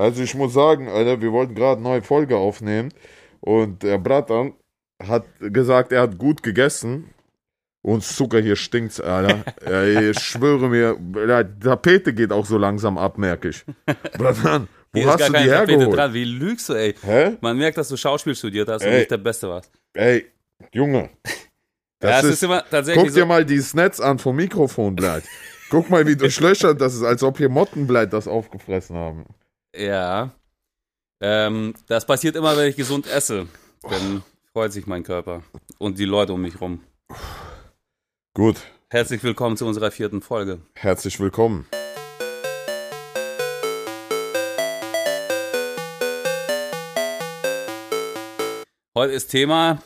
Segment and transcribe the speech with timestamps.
[0.00, 2.88] Also ich muss sagen, Alter, wir wollten gerade eine neue Folge aufnehmen
[3.40, 4.54] und der Bratan
[5.06, 7.10] hat gesagt, er hat gut gegessen.
[7.82, 9.42] Und Zucker hier stinkt's, Alter.
[10.10, 13.64] Ich schwöre mir, die Tapete geht auch so langsam ab, merke ich.
[14.18, 15.96] Bratan, wo hast du die hergeholt?
[15.96, 16.14] dran.
[16.14, 16.94] Wie lügst du, ey?
[17.02, 17.36] Hä?
[17.40, 18.98] Man merkt, dass du Schauspiel studiert hast und Ey.
[18.98, 19.70] nicht der Beste warst.
[19.94, 20.26] Ey,
[20.72, 21.10] Junge.
[22.02, 23.26] ja, Das ist, ist immer tatsächlich guck dir so.
[23.26, 25.24] mal dieses Netz an vom Mikrofon, Blatt.
[25.70, 29.24] Guck mal, wie durchlöchert das ist, als ob hier Mottenblatt das aufgefressen haben.
[29.74, 30.30] Ja.
[31.20, 33.46] Ähm, das passiert immer, wenn ich gesund esse.
[33.82, 34.22] Dann
[34.52, 35.42] freut sich mein Körper
[35.78, 36.82] und die Leute um mich rum.
[38.34, 38.56] Gut,
[38.92, 40.60] Herzlich willkommen zu unserer vierten Folge.
[40.74, 41.64] herzlich willkommen.
[48.96, 49.80] Heute ist Thema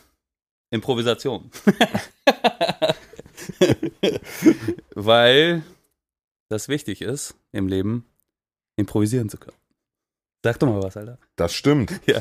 [0.71, 1.51] Improvisation.
[4.95, 5.63] Weil
[6.49, 8.07] das wichtig ist, im Leben
[8.77, 9.59] improvisieren zu können.
[10.45, 11.19] Sag doch mal was, Alter.
[11.37, 11.91] Das stimmt.
[12.07, 12.21] Ja.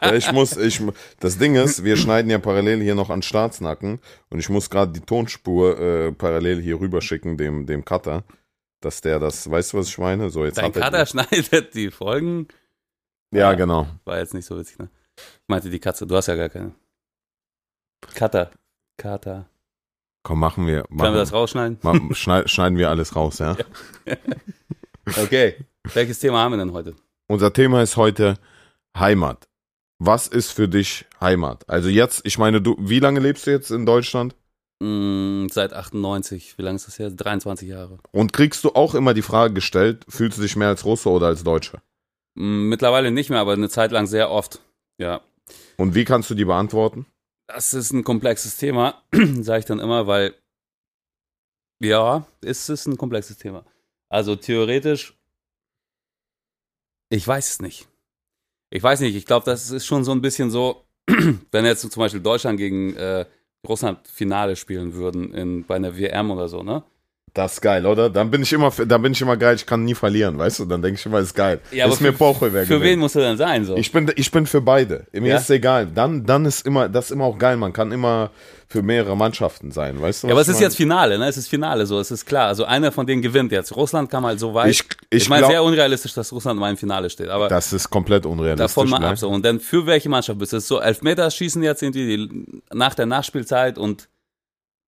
[0.00, 0.80] Ja, ich muss, ich,
[1.18, 3.98] das Ding ist, wir schneiden ja parallel hier noch an Staatsnacken
[4.30, 8.22] und ich muss gerade die Tonspur äh, parallel hier rüberschicken, dem, dem Cutter,
[8.80, 10.30] dass der das, weißt du, was ich meine?
[10.30, 12.46] So, jetzt Dein hat er Kater schneidet die Folgen.
[13.32, 13.88] die, Ja, genau.
[14.04, 14.88] War jetzt nicht so witzig, ne?
[15.16, 16.72] Ich meinte die Katze, du hast ja gar keine.
[18.14, 18.50] Kater.
[18.96, 19.46] Kater.
[20.22, 20.84] Komm, machen wir.
[20.84, 21.78] Können Machen, wir das rausschneiden?
[21.82, 23.56] ma- schneid, schneiden wir alles raus, ja?
[25.20, 25.56] Okay.
[25.92, 26.94] Welches Thema haben wir denn heute?
[27.26, 28.38] Unser Thema ist heute
[28.96, 29.48] Heimat.
[29.98, 31.68] Was ist für dich Heimat?
[31.68, 34.34] Also jetzt, ich meine, du, wie lange lebst du jetzt in Deutschland?
[34.80, 36.58] Mm, seit 98.
[36.58, 37.10] Wie lange ist das her?
[37.10, 37.98] 23 Jahre.
[38.12, 41.28] Und kriegst du auch immer die Frage gestellt, fühlst du dich mehr als Russe oder
[41.28, 41.82] als Deutscher?
[42.34, 44.60] Mm, mittlerweile nicht mehr, aber eine Zeit lang sehr oft.
[44.98, 45.22] Ja.
[45.78, 47.06] Und wie kannst du die beantworten?
[47.46, 49.02] Das ist ein komplexes Thema,
[49.40, 50.34] sage ich dann immer, weil
[51.80, 53.64] ja, es ist ein komplexes Thema.
[54.08, 55.14] Also theoretisch,
[57.14, 57.88] ich weiß es nicht.
[58.70, 62.00] Ich weiß nicht, ich glaube, das ist schon so ein bisschen so, wenn jetzt zum
[62.00, 63.24] Beispiel Deutschland gegen äh,
[63.66, 66.82] Russland Finale spielen würden in, bei einer WM oder so, ne?
[67.34, 68.08] Das ist geil, oder?
[68.10, 70.66] Dann bin ich immer, dann bin ich immer geil, ich kann nie verlieren, weißt du?
[70.66, 71.60] Dann denke ich immer, ist geil.
[71.72, 73.00] Ja, ist mir für- Bauch, wer Für wen gewinnt.
[73.00, 73.64] muss er denn sein?
[73.64, 73.76] So?
[73.76, 75.06] Ich bin, ich bin für beide.
[75.10, 75.36] Mir Ja?
[75.38, 75.86] ist egal.
[75.92, 77.56] Dann, dann ist immer, das ist immer auch geil.
[77.56, 78.30] Man kann immer
[78.68, 80.26] für mehrere Mannschaften sein, weißt du?
[80.28, 81.26] ja, aber es ist ich jetzt Finale, ne?
[81.26, 82.46] Es ist Finale, so, es ist klar.
[82.46, 83.74] Also einer von denen gewinnt jetzt.
[83.74, 84.70] Russland kam halt so weit.
[84.70, 87.30] Ich, ich, Ich meine, sehr unrealistisch, dass Russland mal im Finale steht.
[87.30, 88.64] Aber das ist komplett unrealistisch.
[88.64, 89.08] davon mal ne?
[89.08, 89.18] ab.
[89.18, 89.28] So.
[89.28, 90.56] Und dann für welche Mannschaft bist du?
[90.58, 94.08] Es ist so Elfmeterschießen jetzt irgendwie die, nach der Nachspielzeit und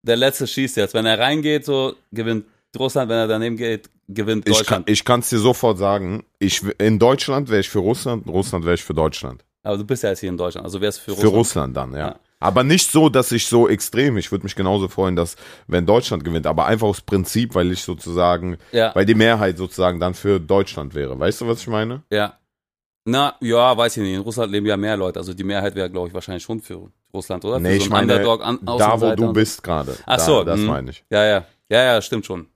[0.06, 0.94] der letzte schießt jetzt.
[0.94, 2.47] Wenn er reingeht, so gewinnt
[2.78, 3.09] Russland.
[3.11, 4.91] Wenn er daneben geht, gewinnt Ich kann Deutschland.
[4.91, 6.25] ich kann's dir sofort sagen.
[6.39, 9.44] Ich, in Deutschland wäre ich für Russland, Russland wäre ich für Deutschland.
[9.62, 10.65] Aber du bist ja jetzt hier in Deutschland.
[10.65, 11.34] Also wärst für Für Russland.
[11.37, 11.99] Russland dann, ja.
[11.99, 12.21] Ja.
[12.39, 15.37] Aber nicht so, dass ich so extrem, ich würde mich genauso freuen, dass,
[15.67, 19.99] wenn Deutschland gewinnt, aber einfach aus Prinzip, weil ich sozusagen, Ja, weil die Mehrheit sozusagen
[19.99, 21.19] dann für Deutschland wäre.
[21.19, 22.03] Weißt du, was ich meine?
[22.11, 22.38] ja.
[23.09, 24.15] Na, ja, weiß ich nicht.
[24.15, 25.21] In Russland leben ja mehr Leute.
[25.21, 27.59] Also die Mehrheit wäre, glaube ich, wahrscheinlich schon für Russland, oder?
[27.59, 29.97] Nee, für ich meine, an, Da, wo du bist gerade.
[30.06, 30.66] Ach Da- so, Das mhm.
[30.66, 31.04] meine ich.
[31.10, 31.44] Ja, ja.
[31.69, 32.47] Ja, ja, stimmt schon.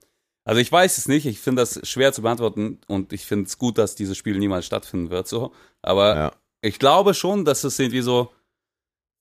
[0.45, 1.25] Also ich weiß es nicht.
[1.25, 4.65] Ich finde das schwer zu beantworten und ich finde es gut, dass dieses Spiel niemals
[4.65, 5.27] stattfinden wird.
[5.27, 5.51] So.
[5.81, 6.31] Aber Ja.
[6.61, 8.31] ich glaube schon, dass es irgendwie so,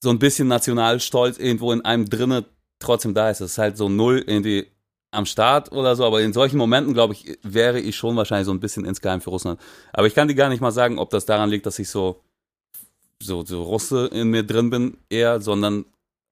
[0.03, 2.47] so ein bisschen Nationalstolz irgendwo in einem drinne
[2.79, 3.41] trotzdem da ist.
[3.41, 4.71] Es ist halt so null irgendwie
[5.11, 6.05] am Start oder so.
[6.07, 9.31] Aber in solchen Momenten, glaube ich, wäre ich schon wahrscheinlich so ein bisschen insgeheim für
[9.31, 9.61] Russland.
[9.93, 12.23] Aber ich kann dir gar nicht mal sagen, ob das daran liegt, dass ich so,
[13.23, 15.85] so, so Russe in mir drin bin eher, sondern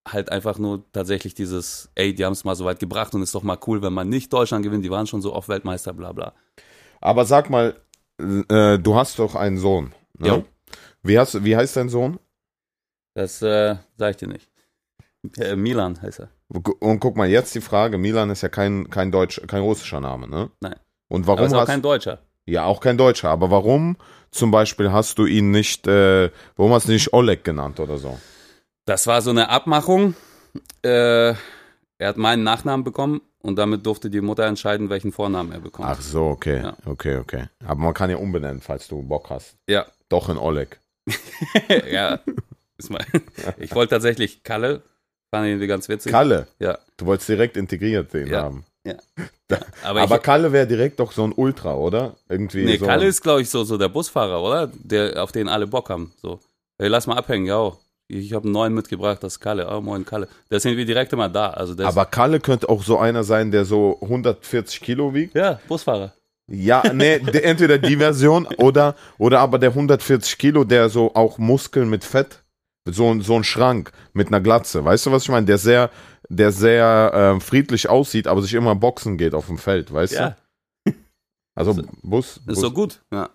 [0.06, 3.34] halt einfach nur tatsächlich dieses, ey, die haben es mal so weit gebracht und ist
[3.34, 6.12] doch mal cool, wenn man nicht Deutschland gewinnt, die waren schon so oft Weltmeister, bla
[6.12, 6.34] bla.
[7.00, 7.76] Aber sag mal,
[8.18, 9.94] äh, du hast doch einen Sohn.
[10.18, 10.28] Ne?
[10.28, 10.42] Ja.
[11.02, 12.18] Wie, hast, wie heißt dein Sohn?
[13.14, 14.48] Das äh, sag ich dir nicht.
[15.36, 16.30] Äh, Milan heißt er.
[16.48, 20.28] Und guck mal, jetzt die Frage, Milan ist ja kein, kein deutsch, kein russischer Name,
[20.28, 20.50] ne?
[20.60, 20.76] Nein.
[21.08, 22.20] Und Aber warum ist auch hast kein Deutscher.
[22.48, 23.96] Ja, auch kein Deutscher, aber warum
[24.30, 27.98] zum Beispiel hast du ihn nicht, äh, warum hast du ihn nicht Oleg genannt oder
[27.98, 28.18] so?
[28.86, 30.14] Das war so eine Abmachung.
[30.82, 31.34] Äh,
[31.98, 35.88] er hat meinen Nachnamen bekommen und damit durfte die Mutter entscheiden, welchen Vornamen er bekommt.
[35.90, 36.76] Ach so, okay, Ja.
[36.86, 37.44] okay, okay.
[37.66, 39.56] Aber man kann ja umbenennen, falls du Bock hast.
[39.68, 39.84] Ja.
[40.08, 40.80] Doch in Oleg.
[41.90, 42.18] ja.
[43.58, 44.82] Ich wollte tatsächlich Kalle.
[45.30, 46.12] Fand ich irgendwie ganz witzig.
[46.12, 46.78] Kalle, Ja.
[46.96, 48.42] du wolltest direkt integriert den Ja.
[48.44, 48.64] haben.
[49.82, 52.16] Aber, Aber ich, Kalle wäre direkt doch so ein Ultra, oder?
[52.28, 52.86] Irgendwie nee, so.
[52.86, 54.70] Kalle ist, glaube ich, so, so der Busfahrer, oder?
[54.74, 56.12] Der, auf den alle Bock haben.
[56.20, 56.40] So,
[56.78, 57.72] hey, lass mal abhängen, ja.
[58.10, 59.68] Ich habe einen neuen mitgebracht, das ist Kalle.
[59.70, 60.28] Oh, moin, Kalle.
[60.50, 61.50] Der ist irgendwie direkt immer da.
[61.50, 65.34] Also aber Kalle könnte auch so einer sein, der so 140 Kilo wiegt.
[65.34, 66.12] ja, Busfahrer.
[66.50, 71.36] Ja, nee, der, entweder die Version oder, oder aber der 140 Kilo, der so auch
[71.36, 72.42] Muskeln mit Fett,
[72.86, 74.82] so, ein- so ein Schrank mit einer Glatze.
[74.82, 75.44] Weißt du, was ich meine?
[75.44, 75.90] Der sehr,
[76.28, 80.36] der sehr ähm, friedlich aussieht, aber sich immer boxen geht auf dem Feld, weißt Ja,
[80.84, 80.92] du?
[81.54, 82.36] Also Ist- Bus.
[82.36, 83.00] ist Bus so gut.
[83.12, 83.30] Ja.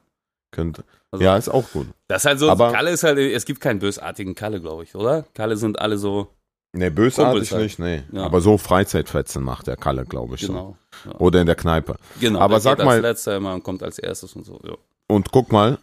[0.52, 0.84] Könnte.
[1.12, 1.88] Also- ja, ist auch gut.
[2.08, 4.96] Das ist halt so, Aber- Kalle ist halt, es gibt keinen bösartigen Kalle, glaube ich,
[4.96, 5.26] oder?
[5.34, 6.28] Kalle sind alle so,
[6.76, 7.64] Nee, bösartig halt.
[7.64, 8.04] nicht, nee.
[8.12, 8.24] Ja.
[8.24, 10.42] Aber so Freizeitfetzen macht der Kalle, glaube ich.
[10.42, 10.48] So.
[10.54, 10.78] genau.
[11.06, 11.16] Ja.
[11.20, 11.96] Oder in der Kneipe.
[12.20, 14.74] genau aber sag geht mal- als letzter immer und kommt als erstes und so, ja.
[15.08, 15.78] Und guck mal,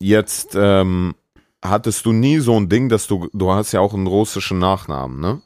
[0.00, 1.14] jetzt ähm,
[1.64, 5.20] hattest du nie so ein Ding, dass du, du hast ja auch einen russischen Nachnamen,
[5.20, 5.42] ne?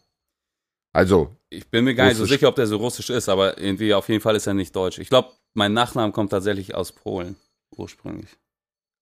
[0.92, 3.94] Also, Ich bin mir gar nicht so sicher, ob der so russisch ist, aber irgendwie
[3.94, 4.98] auf jeden Fall ist er nicht deutsch.
[4.98, 7.36] Ich glaube, mein Nachname kommt tatsächlich aus Polen
[7.76, 8.30] ursprünglich.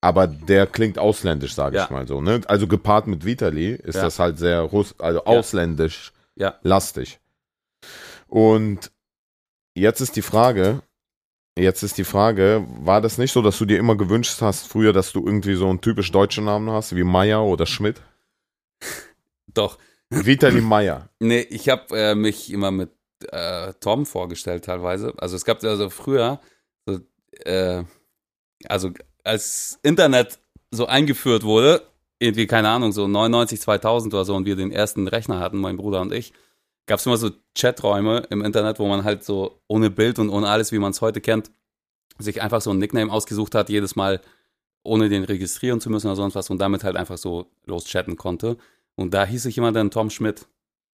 [0.01, 1.85] aber der klingt ausländisch, sage Ja.
[1.85, 2.41] ich mal so, ne?
[2.47, 4.03] Also gepaart mit Vitali ist Ja.
[4.03, 6.57] das halt sehr russ, also ausländisch Ja.
[6.63, 7.19] lastig.
[8.29, 8.93] Und
[9.75, 10.83] jetzt ist die Frage,
[11.59, 14.93] jetzt ist die Frage, war das nicht so, dass du dir immer gewünscht hast früher,
[14.93, 18.01] dass du irgendwie so einen typisch deutschen Namen hast, wie Meier oder Schmidt?
[19.53, 19.79] Doch.
[20.11, 21.09] Vitali Meier.
[21.21, 22.91] Nee, ich habe äh, mich immer mit
[23.31, 25.13] äh, Tom vorgestellt teilweise.
[25.19, 26.41] Also es gab also früher,
[26.87, 27.01] so,
[27.45, 27.85] äh,
[28.69, 28.91] also
[29.25, 30.39] als Internet
[30.71, 31.83] so eingeführt wurde,
[32.19, 35.77] irgendwie, keine Ahnung, so 99, 2000 oder so und wir den ersten Rechner hatten, mein
[35.77, 36.33] Bruder und ich,
[36.87, 40.49] gab es immer so Chaträume im Internet, wo man halt so ohne Bild und ohne
[40.49, 41.51] alles, wie man es heute kennt,
[42.19, 44.21] sich einfach so ein Nickname ausgesucht hat, jedes Mal
[44.83, 48.17] ohne den registrieren zu müssen oder sonst was und damit halt einfach so los chatten
[48.17, 48.57] konnte.
[48.99, 50.47] Und da hieß ich immer dann Tom Schmidt.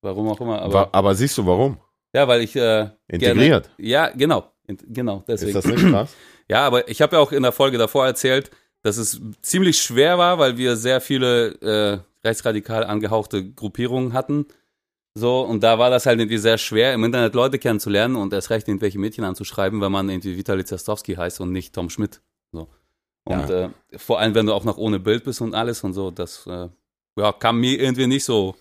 [0.02, 0.90] Warum auch immer, aber.
[0.92, 1.78] Aber, siehst du warum?
[2.12, 3.70] Ja, weil ich äh, Integriert.
[3.76, 5.24] Gerne, ja, genau, In, genau.
[5.26, 5.56] Deswegen.
[5.56, 6.14] Ist das nicht krass?
[6.46, 8.50] Ja, aber ich habe ja auch in der Folge davor erzählt,
[8.82, 14.44] dass es ziemlich schwer war, weil wir sehr viele äh, rechtsradikal angehauchte Gruppierungen hatten.
[15.14, 18.50] So, und da war das halt irgendwie sehr schwer, im Internet Leute kennenzulernen und erst
[18.50, 22.20] recht irgendwelche Mädchen anzuschreiben, wenn man irgendwie Vitali Zastowski heißt und nicht Tom Schmidt.
[22.52, 22.68] So.
[23.24, 26.10] Und äh, vor allem, wenn du auch noch ohne Bild bist und alles und so,
[26.10, 26.68] das äh,
[27.16, 28.56] ja, kam mir irgendwie nicht so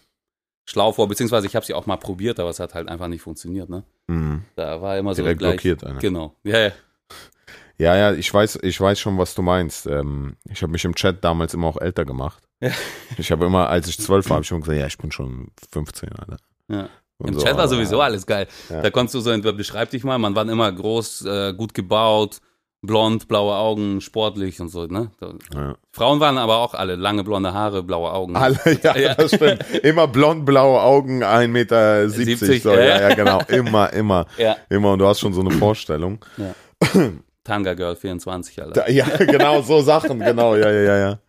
[0.65, 3.21] schlau vor, beziehungsweise ich habe sie auch mal probiert, aber es hat halt einfach nicht
[3.21, 3.83] funktioniert, ne?
[4.07, 4.43] Mhm.
[4.55, 5.53] Da war immer so Direkt gleich.
[5.53, 5.99] blockiert einer.
[5.99, 6.35] Genau.
[6.43, 6.71] Ja, ja.
[7.79, 9.87] Ja, ja, ich weiß, ich weiß schon, was du meinst.
[9.87, 12.43] Ähm, ich habe mich im Chat damals immer auch älter gemacht.
[12.61, 12.71] Ja.
[13.17, 15.49] Ich habe immer, als ich zwölf war, habe ich immer gesagt, ja, ich bin schon
[15.71, 16.37] 15, Alter.
[16.69, 16.89] Ja.
[17.19, 18.47] Im so, Chat war sowieso alles geil.
[18.69, 18.81] Ja.
[18.81, 22.39] Da konntest du so, beschreib dich mal, man war immer groß, äh, gut gebaut,
[22.83, 25.09] blond, blaue Augen, sportlich und so, ne?
[25.53, 25.75] Ja.
[25.91, 28.35] Frauen waren aber auch alle lange blonde Haare, blaue Augen.
[28.35, 29.15] Alle, ja, Ja.
[29.15, 29.63] das stimmt.
[29.83, 32.09] Immer blond, blaue Augen, 1,70 Meter.
[32.09, 32.79] 70, so, ja.
[32.83, 33.39] ja, ja, genau.
[33.47, 34.57] Immer, immer, Ja.
[34.69, 34.91] immer.
[34.93, 36.19] Und du hast schon so eine Vorstellung.
[37.43, 38.89] Tanga Girl 24, Alter.
[38.89, 41.19] Ja, genau, so Sachen, genau, ja, ja, ja, ja.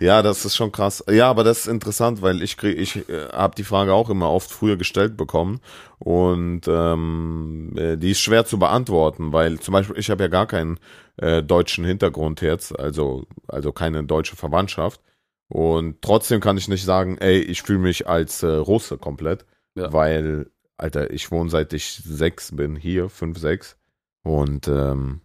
[0.00, 1.04] Ja, das ist schon krass.
[1.08, 4.30] Ja, aber das ist interessant, weil ich krieg, ich äh, habe die Frage auch immer
[4.30, 5.60] oft früher gestellt bekommen
[5.98, 10.46] und ähm, äh, die ist schwer zu beantworten, weil zum Beispiel ich habe ja gar
[10.46, 10.80] keinen
[11.18, 15.00] äh, deutschen Hintergrund jetzt, also also keine deutsche Verwandtschaft
[15.48, 19.46] und trotzdem kann ich nicht sagen, ey, ich fühle mich als äh, Russe komplett,
[19.76, 19.92] Ja.
[19.92, 23.76] weil Alter, ich wohne seit ich sechs bin hier, fünf, sechs
[24.24, 25.20] und ähm,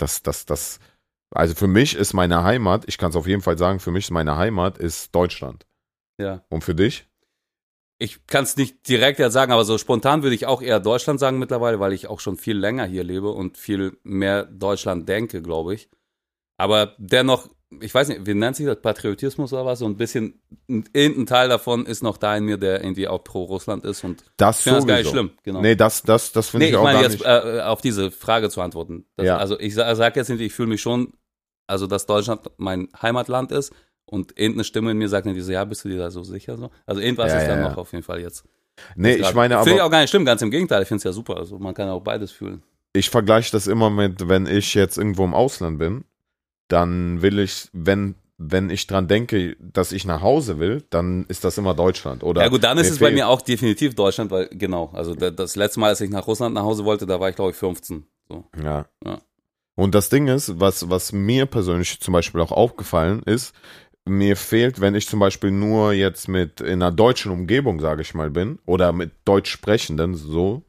[0.00, 0.80] das, das, das,
[1.30, 4.04] also für mich ist meine Heimat, ich kann es auf jeden Fall sagen, für mich
[4.04, 5.66] ist meine Heimat ist Deutschland.
[6.18, 6.44] Ja.
[6.48, 7.06] Und für dich?
[7.98, 11.20] Ich kann es nicht direkt jetzt sagen, aber so spontan würde ich auch eher Deutschland
[11.20, 15.42] sagen mittlerweile, weil ich auch schon viel länger hier lebe und viel mehr Deutschland denke,
[15.42, 15.90] glaube ich.
[16.56, 17.48] Aber dennoch,
[17.80, 19.78] ich weiß nicht, wie nennt sich das, Patriotismus oder was?
[19.78, 23.44] So ein bisschen, irgendein Teil davon ist noch da in mir, der irgendwie auch pro
[23.44, 25.30] Russland ist und Das ich finde das gar nicht schlimm.
[25.44, 25.60] Genau.
[25.60, 27.24] Nee, das, das, das finde Nee, ich ich auch meine gar jetzt nicht.
[27.26, 29.04] äh, auf diese Frage zu antworten.
[29.16, 29.36] Das, Ja.
[29.36, 31.12] Also ich sage sag jetzt nicht, ich fühle mich schon,
[31.68, 33.72] also dass Deutschland mein Heimatland ist
[34.04, 36.56] und irgendeine Stimme in mir sagt mir diese, ja, bist du dir da so sicher?
[36.56, 36.70] So?
[36.86, 37.68] Also irgendwas Ja, ist ja, dann ja.
[37.70, 38.44] noch auf jeden Fall jetzt.
[38.96, 40.98] nee, ich meine Finde ich aber, auch gar nicht schlimm, ganz im Gegenteil, ich finde
[40.98, 41.36] es ja super.
[41.36, 42.64] Also man kann ja auch beides fühlen.
[42.94, 46.04] ich vergleiche das immer mit, wenn ich jetzt irgendwo im Ausland bin,
[46.72, 51.44] dann will ich, wenn, wenn ich dran denke, dass ich nach Hause will, dann ist
[51.44, 52.22] das immer Deutschland.
[52.22, 55.30] Oder ja gut, dann ist es bei mir auch definitiv Deutschland, weil genau, also da-
[55.30, 57.56] das letzte Mal, als ich nach Russland nach Hause wollte, da war ich glaube ich
[57.56, 58.04] 15.
[58.28, 58.44] So.
[58.62, 58.86] Ja.
[59.04, 59.18] Ja.
[59.76, 63.54] Und das Ding ist, was, was mir persönlich zum Beispiel auch aufgefallen ist,
[64.06, 68.14] mir fehlt, wenn ich zum Beispiel nur jetzt mit in einer deutschen Umgebung, sage ich
[68.14, 70.62] mal, bin, oder mit Deutsch sprechenden, so,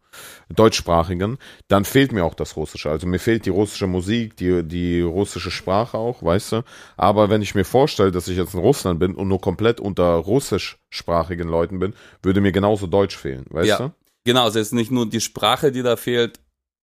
[0.50, 1.38] deutschsprachigen,
[1.68, 2.90] dann fehlt mir auch das Russische.
[2.90, 6.64] Also mir fehlt die russische Musik, die, die russische Sprache auch, weißt du.
[6.98, 10.06] Aber wenn ich mir vorstelle, dass ich jetzt in Russland bin und nur komplett unter
[10.16, 13.78] russischsprachigen Leuten bin, würde mir genauso Deutsch fehlen, weißt Ja.
[13.78, 13.92] du?
[14.24, 16.40] Genau, also es ist nicht nur die Sprache, die da fehlt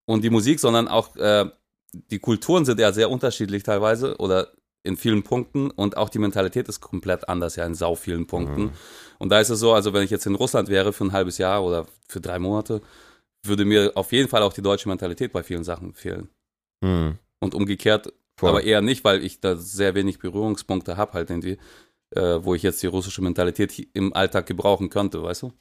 [0.07, 1.47] und die Musik, sondern auch äh,
[2.11, 4.49] die Kulturen sind ja sehr unterschiedlich teilweise oder
[4.83, 8.62] in vielen Punkten und auch die Mentalität ist komplett anders, ja, in sau vielen Punkten.
[8.62, 8.71] Mhm.
[9.18, 11.38] Und da ist es so, also wenn ich jetzt in Russland wäre für ein halbes
[11.38, 12.80] Jahr oder für drei Monate,
[13.45, 16.28] würde mir auf jeden Fall auch die deutsche Mentalität bei vielen Sachen fehlen.
[16.85, 18.50] Hm, Und umgekehrt, voll.
[18.50, 21.59] aber eher nicht, weil ich da sehr wenig Berührungspunkte habe, halt irgendwie,
[22.14, 25.52] äh, wo ich jetzt die russische Mentalität im Alltag gebrauchen könnte, weißt du?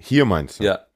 [0.00, 0.64] Hier meinst du?
[0.64, 0.86] Ja,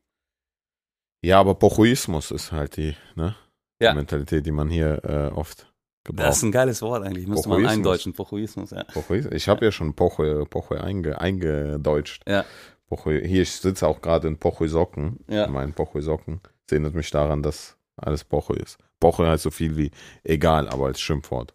[1.25, 3.35] Ja, aber Pochuismus ist halt die, ne?
[3.81, 3.91] Ja.
[3.93, 5.73] die Mentalität, die man hier äh, oft
[6.05, 6.29] gebraucht.
[6.29, 7.27] Das ist ein geiles Wort eigentlich.
[7.29, 8.13] Müsste man eindeutschen.
[8.13, 8.83] Pochoismus, ja.
[8.85, 9.33] Pochoismus.
[9.35, 12.23] Ich habe ja schon Pocho, Pocho einge, eingedeutscht.
[12.29, 12.45] Ja.
[12.89, 15.25] Pocho, hier, ich sitze auch gerade in Pocho-Socken.
[15.29, 15.45] Ja.
[15.45, 16.41] In meinen Pocho-Socken.
[16.43, 18.79] Das erinnert mich daran, dass alles Pocho ist.
[19.01, 19.91] Pocho heißt so viel wie
[20.25, 21.55] egal, aber als Schimpfwort.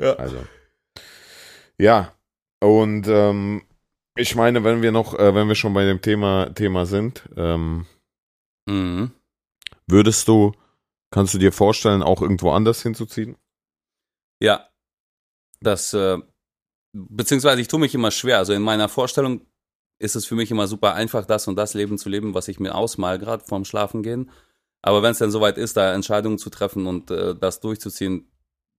[0.00, 0.14] Ja.
[0.14, 0.44] Also.
[1.78, 2.14] Ja.
[2.60, 3.62] Und ähm,
[4.16, 7.86] ich meine, wenn wir noch, äh, wenn wir schon bei dem Thema, Thema sind, ähm,
[8.68, 9.10] Mhm.
[9.88, 10.52] würdest du,
[11.10, 13.36] kannst du dir vorstellen, auch irgendwo anders hinzuziehen?
[14.40, 14.68] Ja.
[15.60, 16.18] Das, äh,
[16.92, 18.38] beziehungsweise ich tue mich immer schwer.
[18.38, 19.46] Also in meiner Vorstellung
[20.02, 22.58] ist es für mich immer super einfach, das und das Leben zu leben, was ich
[22.58, 24.30] mir ausmal, gerade vorm Schlafengehen.
[24.82, 28.28] Aber wenn es dann soweit ist, da Entscheidungen zu treffen und äh, das durchzuziehen,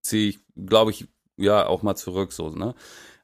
[0.02, 2.76] ziehe ich, glaube ich, ja, auch mal zurück, so, ne?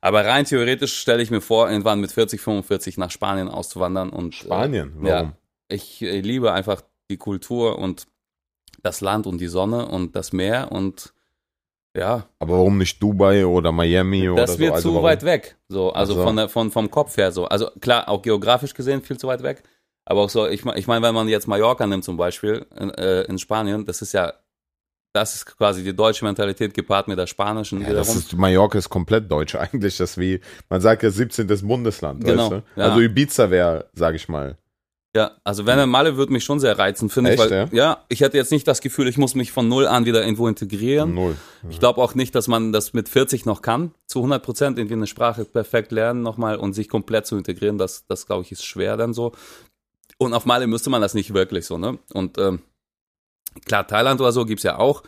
[0.01, 4.33] Aber rein theoretisch stelle ich mir vor, irgendwann mit 40, 45 nach Spanien auszuwandern und
[4.33, 4.93] äh, Spanien?
[4.95, 5.05] Warum?
[5.05, 5.37] Ja.
[5.67, 8.07] ich äh, liebe einfach die Kultur und
[8.81, 11.13] das Land und die Sonne und das Meer und
[11.95, 14.59] ja, Aber warum nicht Dubai oder Miami oder das so?
[14.59, 15.05] wird Also zu warum?
[15.07, 15.57] weit weg.
[15.69, 16.23] So, also Ach so.
[16.23, 17.45] von der, von, vom Kopf her so.
[17.45, 19.63] Also klar, auch geografisch gesehen viel zu weit weg.
[20.05, 23.21] Aber auch so, ich, ich meine, wenn man jetzt Mallorca nimmt zum Beispiel, in, äh,
[23.23, 24.33] in Spanien, das ist ja,
[25.13, 28.89] das ist quasi die deutsche Mentalität gepaart mit der spanischen Ja, das ist, Mallorca ist
[28.89, 29.97] komplett deutsch eigentlich.
[29.97, 31.47] Das wie, man sagt ja 17.
[31.67, 32.63] Bundesland, Genau, weißt du?
[32.79, 32.85] ja.
[32.89, 34.57] Also Ibiza wäre, sag ich mal.
[35.15, 37.39] Ja, also wenn er Malle würde mich schon sehr reizen, finde ich.
[37.39, 38.05] Weil, ja?
[38.09, 41.15] ich hätte jetzt nicht das Gefühl, ich muss mich von null an wieder irgendwo integrieren.
[41.15, 41.35] Null.
[41.67, 44.93] Ich glaube auch nicht, dass man das mit 40 noch kann, zu 100 Prozent irgendwie
[44.93, 47.79] eine Sprache perfekt lernen nochmal und sich komplett zu integrieren.
[47.79, 49.31] Das, das glaube ich, ist schwer dann so.
[50.19, 51.97] Und auf Male müsste man das nicht wirklich so, ne?
[52.13, 52.61] Und ähm,
[53.65, 55.01] klar, Thailand oder so gibt's ja auch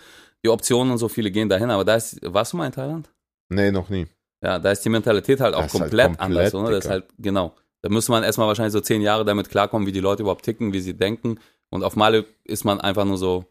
[0.43, 3.12] die Optionen und so, viele gehen dahin, aber da ist, warst du mal in Thailand?
[3.50, 4.08] Nee, noch nie.
[4.43, 6.72] Ja, da ist die Mentalität halt auch Das ist halt komplett, komplett, anders, oder?
[6.72, 6.93] Das ist Dicker.
[6.93, 7.55] halt, genau.
[7.82, 10.74] Da müsste man erstmal wahrscheinlich so zehn Jahre damit klarkommen, wie die Leute überhaupt ticken,
[10.74, 11.40] wie sie denken.
[11.70, 13.46] Und auf Male ist man einfach nur so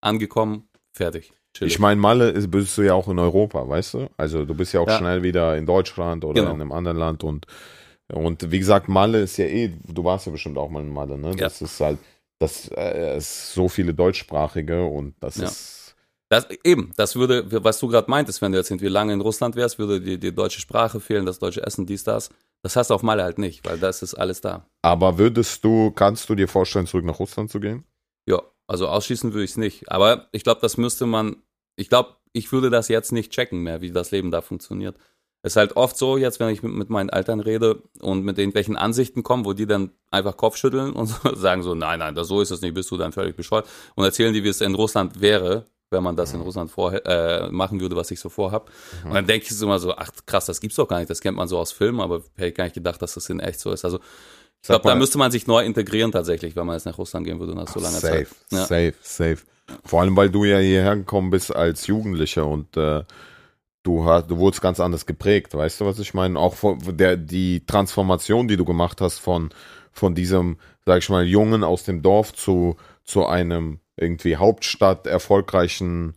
[0.00, 1.32] angekommen, fertig.
[1.54, 1.74] Chillig.
[1.74, 4.08] Ich meine, Malle ist, bist du ja auch in Europa, weißt du?
[4.16, 4.96] Also du bist ja auch Ja.
[4.98, 6.54] schnell wieder in Deutschland oder Genau.
[6.54, 7.46] in einem anderen Land und
[8.12, 11.16] und wie gesagt, Malle ist ja eh, du warst ja bestimmt auch mal in Malle,
[11.16, 11.28] ne?
[11.30, 11.34] Ja.
[11.44, 11.98] Das ist halt,
[12.38, 15.44] das äh, ist so viele deutschsprachige und das Ja.
[15.46, 15.94] ist
[16.28, 19.54] Das, eben, das würde, was du gerade meintest, wenn du jetzt irgendwie lange in Russland
[19.56, 22.28] wärst, würde dir die deutsche Sprache fehlen, das deutsche Essen, dies, das.
[22.62, 24.66] Das hast du auf Malle halt nicht, weil das ist alles da.
[24.82, 27.84] Aber würdest du, kannst du dir vorstellen, zurück nach Russland zu gehen?
[28.26, 29.90] Ja, also ausschließen würde ich es nicht.
[29.90, 31.36] Aber ich glaube, das müsste man,
[31.76, 34.96] ich glaube, ich würde das jetzt nicht checken mehr, wie das Leben da funktioniert.
[35.44, 38.38] Es ist halt oft so, jetzt, wenn ich mit, mit meinen Eltern rede und mit
[38.38, 42.28] irgendwelchen Ansichten kommen, wo die dann einfach Kopfschütteln und so, sagen so, nein, nein, das,
[42.28, 43.68] so ist es nicht, bist du dann völlig bescheuert.
[43.96, 47.50] Und erzählen die, wie es in Russland wäre, wenn man das in Russland vorher, äh,
[47.50, 48.70] machen würde, was ich so vorhab.
[49.04, 51.20] Und dann denke ich so immer so, ach krass, das gibt's doch gar nicht, das
[51.20, 53.60] kennt man so aus Filmen, aber hätte ich gar nicht gedacht, dass das in echt
[53.60, 53.84] so ist.
[53.84, 53.98] Also
[54.62, 57.40] ich glaube, da müsste man sich neu integrieren tatsächlich, wenn man jetzt nach Russland gehen
[57.40, 58.28] würde nach so langer safe, Zeit.
[58.52, 58.58] Ja.
[58.60, 59.38] safe, safe.
[59.84, 63.02] Vor allem, weil du ja hierher gekommen bist als Jugendlicher und äh,
[63.82, 66.38] du hast, du wurdest ganz anders geprägt, weißt du, was ich meine?
[66.38, 66.54] Auch
[66.86, 69.50] der die Transformation, die du gemacht hast von
[69.90, 76.14] von diesem, sag ich mal, Jungen aus dem Dorf zu zu einem irgendwie Hauptstadt erfolgreichen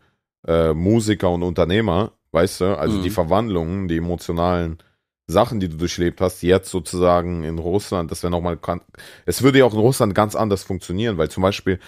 [0.47, 2.77] äh, Musiker und Unternehmer, weißt du?
[2.77, 3.03] Also Mhm.
[3.03, 4.77] die Verwandlungen, die emotionalen
[5.27, 8.59] Sachen, die du durchlebt hast, jetzt sozusagen in Russland, das wäre nochmal,
[9.25, 11.79] es würde ja auch in Russland ganz anders funktionieren, weil zum Beispiel,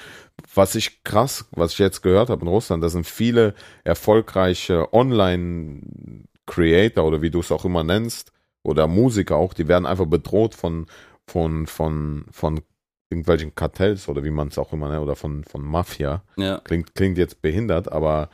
[0.55, 3.53] was ich krass, was ich jetzt gehört habe in Russland, da sind viele
[3.83, 8.31] erfolgreiche Online-Creator oder wie du es auch immer nennst,
[8.63, 10.87] oder Musiker auch, die werden einfach bedroht von,
[11.27, 12.61] von, von, von
[13.09, 16.23] irgendwelchen Kartells oder wie man es auch immer nennt, oder von, von Mafia.
[16.35, 16.59] Ja.
[16.63, 18.29] Klingt, klingt jetzt behindert, aber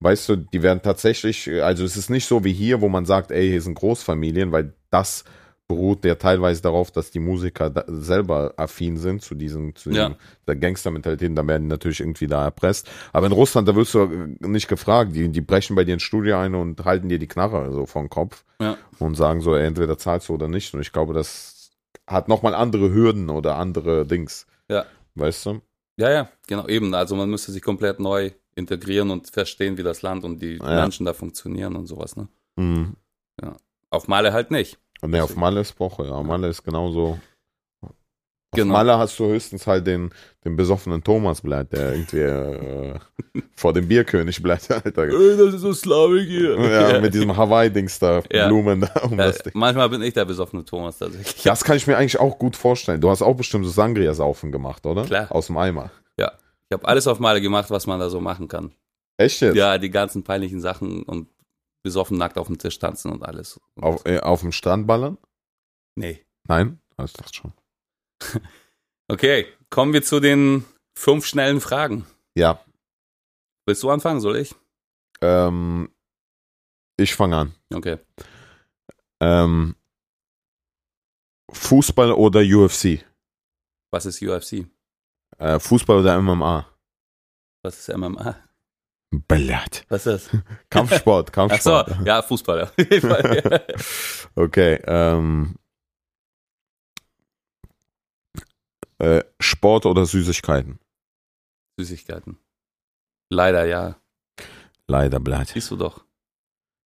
[0.00, 3.30] weißt du, die werden tatsächlich, also es ist nicht so wie hier, wo man sagt,
[3.30, 5.24] ey, hier sind Großfamilien, weil das
[5.68, 10.08] beruht ja teilweise darauf, dass die Musiker da selber affin sind zu diesem, zu Ja.
[10.08, 10.16] diesem
[10.48, 12.90] der Gangstermentalität, da werden die natürlich irgendwie da erpresst.
[13.12, 14.06] Aber in Russland, da wirst du
[14.40, 17.72] nicht gefragt, die, die brechen bei dir ins Studio ein und halten dir die Knarre
[17.72, 18.76] so vom Kopf Ja.
[18.98, 20.74] und sagen so, ey, entweder zahlst du oder nicht.
[20.74, 21.59] Und ich glaube, das
[22.06, 24.46] hat nochmal andere Hürden oder andere Dings.
[24.68, 24.84] Ja.
[25.14, 25.60] Weißt du?
[25.96, 26.94] Ja, ja, genau, eben.
[26.94, 30.82] Also man müsste sich komplett neu integrieren und verstehen, wie das Land und die Ja.
[30.82, 32.28] Menschen da funktionieren und sowas, ne?
[32.56, 32.96] Mhm.
[33.90, 34.78] Auf Male halt nicht.
[35.02, 36.22] Und ne, auf Malle ist Woche, ja.
[36.22, 37.18] Malle ist genauso.
[38.52, 38.72] Auf Genau.
[38.72, 40.10] Malle hast du höchstens halt den,
[40.44, 42.98] den besoffenen Thomas bleibt, der irgendwie äh,
[43.54, 45.04] vor dem Bierkönig bleibt, Alter.
[45.04, 46.58] Ey, das ist so Slavik hier.
[46.58, 48.48] Ja, mit diesem Hawaii-Dings da, Ja.
[48.48, 49.52] Blumen da um Ja, das Ding.
[49.54, 51.42] manchmal bin ich der besoffene Thomas tatsächlich.
[51.44, 53.00] Das kann ich mir eigentlich auch gut vorstellen.
[53.00, 55.04] Du hast auch bestimmt so Sangria-Saufen gemacht, oder?
[55.04, 55.30] Klar.
[55.30, 55.90] Aus dem Eimer.
[56.72, 58.70] Ich habe alles auf Male gemacht, was man da so machen kann.
[59.16, 59.56] Echt jetzt?
[59.56, 61.26] Ja, die ganzen peinlichen Sachen und
[61.82, 63.58] besoffen nackt auf dem Tisch tanzen und alles.
[63.74, 65.18] Und Auf, äh, auf dem Strand ballern?
[65.96, 66.20] nee.
[66.46, 66.78] Nein?
[66.96, 67.52] Ah, Ich dachte schon.
[69.08, 72.06] Okay, kommen wir zu den fünf schnellen Fragen.
[72.34, 72.62] Ja.
[73.66, 74.20] Willst du anfangen?
[74.20, 74.54] Soll ich?
[75.20, 75.90] Ähm,
[76.96, 77.54] ich fange an.
[77.74, 77.98] Okay.
[79.20, 79.74] Ähm,
[81.52, 83.04] Fußball oder UFC?
[83.90, 84.66] Was ist UFC?
[85.38, 86.66] Äh, Fußball oder MMA?
[87.62, 88.36] Was ist MMA?
[89.26, 89.84] Ballett.
[89.88, 90.40] Was ist das?
[90.70, 92.06] Kampfsport, Ach so, Kampfsport.
[92.06, 92.72] ja, Fußball.
[94.36, 94.80] Okay.
[94.86, 95.56] Ähm,
[99.00, 100.78] äh, Sport oder Süßigkeiten?
[101.78, 102.38] Süßigkeiten.
[103.30, 104.00] Leider ja.
[104.86, 105.48] Leider Blatt.
[105.48, 106.04] Siehst du doch.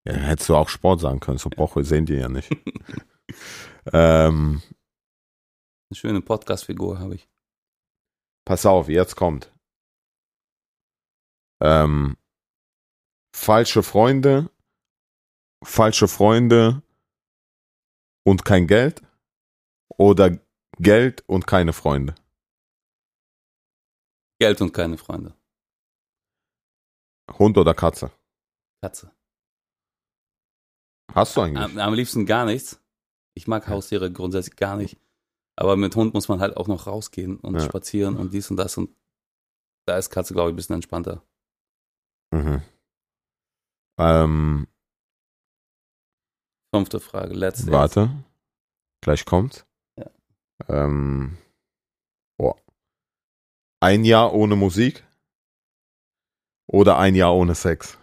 [0.05, 1.37] Ja, hättest du auch Sport sagen können.
[1.37, 2.49] So Boche sehen die ja nicht.
[3.93, 4.61] ähm,
[5.89, 7.29] Eine schöne Podcast-Figur habe ich.
[8.45, 9.51] pass auf, jetzt kommt.
[11.61, 12.17] Ähm,
[13.35, 14.49] falsche Freunde,
[15.63, 16.81] falsche Freunde
[18.25, 19.01] und kein Geld
[19.89, 20.39] oder
[20.77, 22.15] Geld und keine Freunde.
[24.39, 25.35] Geld und keine Freunde.
[27.37, 28.11] Hund oder Katze?
[28.81, 29.11] Katze.
[31.13, 31.63] Hast du eigentlich?
[31.63, 32.81] Am, am liebsten gar nichts.
[33.35, 34.97] Ich mag Haustiere grundsätzlich gar nicht.
[35.57, 37.61] Aber mit Hund muss man halt auch noch rausgehen und Ja.
[37.61, 38.77] spazieren und dies und das.
[38.77, 38.95] Und
[39.85, 41.23] da ist Katze, glaube ich, ein bisschen entspannter.
[42.31, 42.61] Mhm.
[43.99, 44.67] Ähm,
[46.73, 47.71] Fünfte Frage, letzte.
[47.71, 48.23] warte.
[49.01, 49.65] Gleich kommt.
[50.67, 51.37] Ähm,
[52.37, 52.55] boah.
[53.79, 55.03] Ein Jahr ohne Musik
[56.67, 57.97] oder ein Jahr ohne Sex?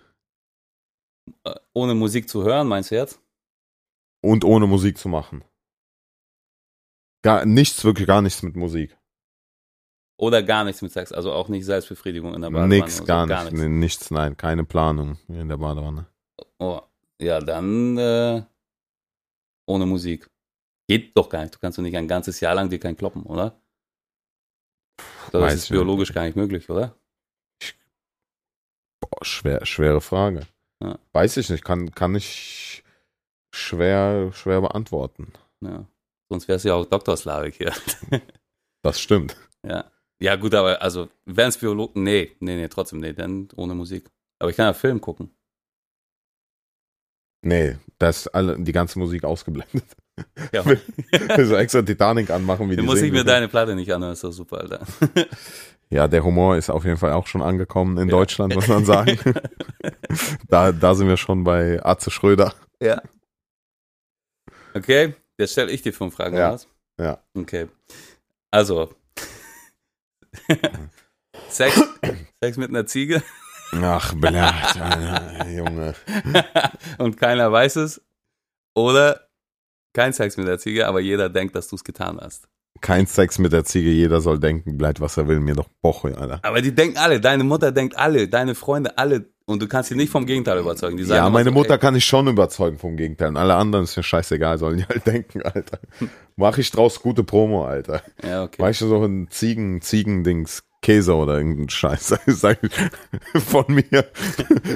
[1.44, 3.20] Äh, Ohne Musik zu hören, meinst du jetzt?
[4.22, 5.44] Und ohne Musik zu machen.
[7.22, 8.96] Gar nichts, wirklich gar nichts mit Musik.
[10.18, 12.75] Oder gar nichts mit Sex, also auch nicht Selbstbefriedigung in der Badewanne.
[12.75, 13.52] Nix, oder so, gar, gar nicht.
[13.52, 13.68] nichts.
[13.68, 16.06] Nichts, nein, keine Planung in der Badewanne.
[16.58, 16.80] Oh,
[17.20, 18.42] ja, dann äh,
[19.66, 20.30] ohne Musik.
[20.88, 21.55] Geht doch gar nicht.
[21.55, 23.61] Du kannst doch nicht ein ganzes Jahr lang dir kein kloppen, oder?
[25.33, 26.97] Das Weiß ist biologisch gar nicht möglich, oder?
[29.00, 30.47] Boah, schwer, schwere Frage.
[30.83, 30.99] Ja.
[31.12, 32.85] Weiß ich nicht, kann, kann ich
[33.52, 35.33] schwer, schwer beantworten.
[35.61, 35.87] Ja.
[36.28, 37.17] Sonst wär's ja auch Dr.
[37.17, 37.73] Slavik hier.
[38.82, 39.37] Das stimmt.
[39.65, 39.91] ja.
[40.21, 42.04] Ja, gut, aber also, wären es Biologen.
[42.04, 44.08] Nee, nee, nee, trotzdem, nee, dann ohne Musik.
[44.39, 45.35] Aber ich kann ja Film gucken.
[47.47, 49.85] Nee, das ist alle, die ganze Musik ausgeblendet.
[50.52, 50.65] Ja,
[51.45, 54.25] so extra Titanic anmachen, wie dann die muss ich mir deine Platte nicht anhören, ist
[54.25, 54.80] doch super, Alter.
[55.89, 58.17] Ja, der Humor ist auf jeden Fall auch schon angekommen in Ja.
[58.17, 59.17] Deutschland, muss man sagen.
[60.49, 62.54] da, da sind wir schon bei Atze Schröder.
[62.82, 63.00] Ja.
[64.75, 66.50] Okay, jetzt stelle ich dir fünf Fragen Ja.
[66.50, 66.67] raus.
[67.00, 67.23] Ja.
[67.35, 67.69] Okay.
[68.50, 68.91] Also.
[71.50, 71.80] Sex,
[72.43, 73.23] Sex mit einer Ziege
[73.73, 75.95] Ach, Alter, Junge.
[76.99, 78.00] und keiner weiß es.
[78.75, 79.29] Oder
[79.93, 82.49] kein Sex mit der Ziege, aber jeder denkt, dass du es getan hast.
[82.81, 86.17] Kein Sex mit der Ziege, jeder soll denken, bleibt was er will, mir doch Boche,
[86.17, 86.41] Alter.
[86.43, 89.33] Aber die denken alle, deine Mutter denkt alle, deine Freunde alle.
[89.49, 90.97] Und du kannst sie nicht vom Gegenteil überzeugen.
[90.97, 93.28] Die sagen Ja, meine so, Mutter ey, kann ich schon überzeugen vom Gegenteil.
[93.28, 95.78] Und alle anderen ist mir scheißegal, sollen die halt denken, Alter.
[96.35, 98.02] Mach ich draus gute Promo, Alter.
[98.25, 98.56] Ja, okay.
[98.59, 102.15] Mach ich so ein Ziegen, Ziegendings, Käse oder irgendein Scheiß.
[102.26, 104.11] Ich von mir,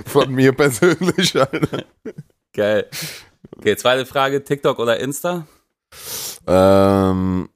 [0.06, 1.84] von mir persönlich, Alter.
[2.52, 2.86] Geil.
[3.56, 5.46] Okay, zweite Frage, TikTok oder Insta?
[6.46, 7.48] Ähm,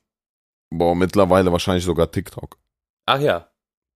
[0.70, 2.58] boah, mittlerweile wahrscheinlich sogar TikTok.
[3.06, 3.48] Ach ja.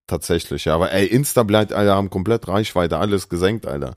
[0.09, 0.75] Tatsächlich, ja.
[0.75, 3.95] Aber ey, Insta bleibt, Alter, haben komplett Reichweite, alles gesenkt, Alter.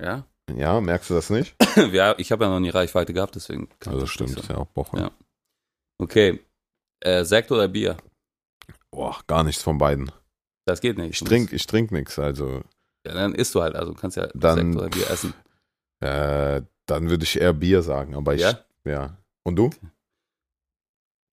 [0.00, 0.24] Ja.
[0.54, 1.56] Ja, merkst du das nicht?
[1.92, 3.68] ja ich habe ja noch nie Reichweite gehabt, deswegen.
[3.80, 4.98] kann Also das stimmt, ist ja auch Boche.
[5.00, 5.10] Ja.
[5.98, 6.38] Okay.
[7.00, 7.96] Äh, Sekt oder Bier?
[8.92, 10.12] Boah, gar nichts von beiden.
[10.66, 11.10] Das geht nicht.
[11.14, 12.62] Ich Du trink, ich trink nix, also
[13.06, 15.34] Ja, dann isst du halt, also kannst ja Dann- Sekt oder Bier essen.
[16.00, 18.60] äh, dann würde ich eher Bier sagen, aber ich, Ja?
[18.84, 19.16] ja.
[19.42, 19.70] Und du?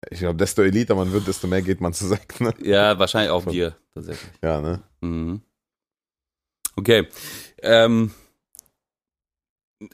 [0.09, 2.53] Ich glaube, desto eliter man wird, desto mehr geht man zu Sekt, ne?
[2.61, 4.31] Ja, wahrscheinlich auch Bier, tatsächlich.
[4.41, 4.81] Ja, ne?
[5.01, 5.41] Mhm.
[6.75, 7.07] Okay.
[7.61, 8.11] Ähm,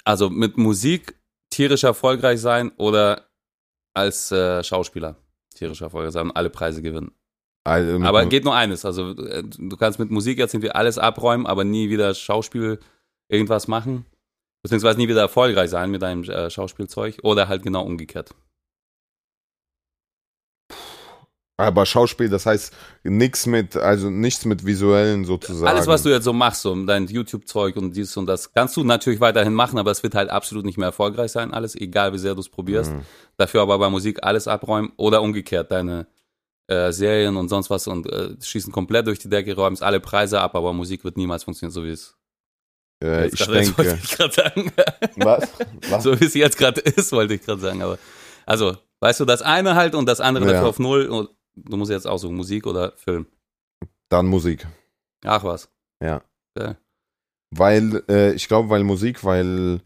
[0.04, 1.15] also mit Musik
[1.50, 3.30] tierisch erfolgreich sein oder
[3.94, 5.15] als äh, Schauspieler
[5.56, 7.12] tierisch erfolgreich sein und alle Preise gewinnen.
[7.63, 8.86] Also, Aber geht nur eines.
[8.86, 12.80] Also äh, du kannst mit Musik jetzt irgendwie alles abräumen, aber nie wieder Schauspiel
[13.28, 14.06] irgendwas machen.
[14.62, 17.18] Beziehungsweise nie wieder erfolgreich sein mit deinem äh, Schauspielzeug.
[17.24, 18.36] Oder halt genau umgekehrt.
[21.58, 25.68] Aber Schauspiel, das heißt nichts mit, also nichts mit visuellen sozusagen.
[25.68, 28.84] Alles, was du jetzt so machst, so dein YouTube-Zeug und dies und das, kannst du
[28.84, 32.18] natürlich weiterhin machen, aber es wird halt absolut nicht mehr erfolgreich sein, alles, egal wie
[32.18, 32.91] sehr du es probierst.
[32.91, 33.02] Mhm.
[33.38, 36.08] Dafür aber bei Musik alles abräumen oder umgekehrt, deine
[36.68, 40.41] äh, Serien und sonst was und äh, schießen komplett durch die Decke, räumst alle Preise
[40.41, 42.15] ab, aber Musik wird niemals funktionieren, so wie es
[43.04, 44.00] Äh, ich ist, wollte denke.
[44.04, 44.72] ich gerade sagen.
[45.18, 45.48] Was?
[45.89, 46.04] Was?
[46.04, 47.82] so wie es jetzt gerade ist, wollte ich gerade sagen.
[47.82, 47.98] Aber
[48.46, 50.54] also, weißt du, das eine halt und das andere Ja.
[50.54, 51.06] dafür auf null.
[51.08, 53.28] Und du musst jetzt aussuchen, Musik oder Film.
[54.10, 54.68] Dann Musik.
[55.24, 55.70] Ach was.
[56.02, 56.24] Ja.
[56.56, 56.78] Geil.
[57.52, 59.82] Weil, äh, ich glaube, weil Musik, weil,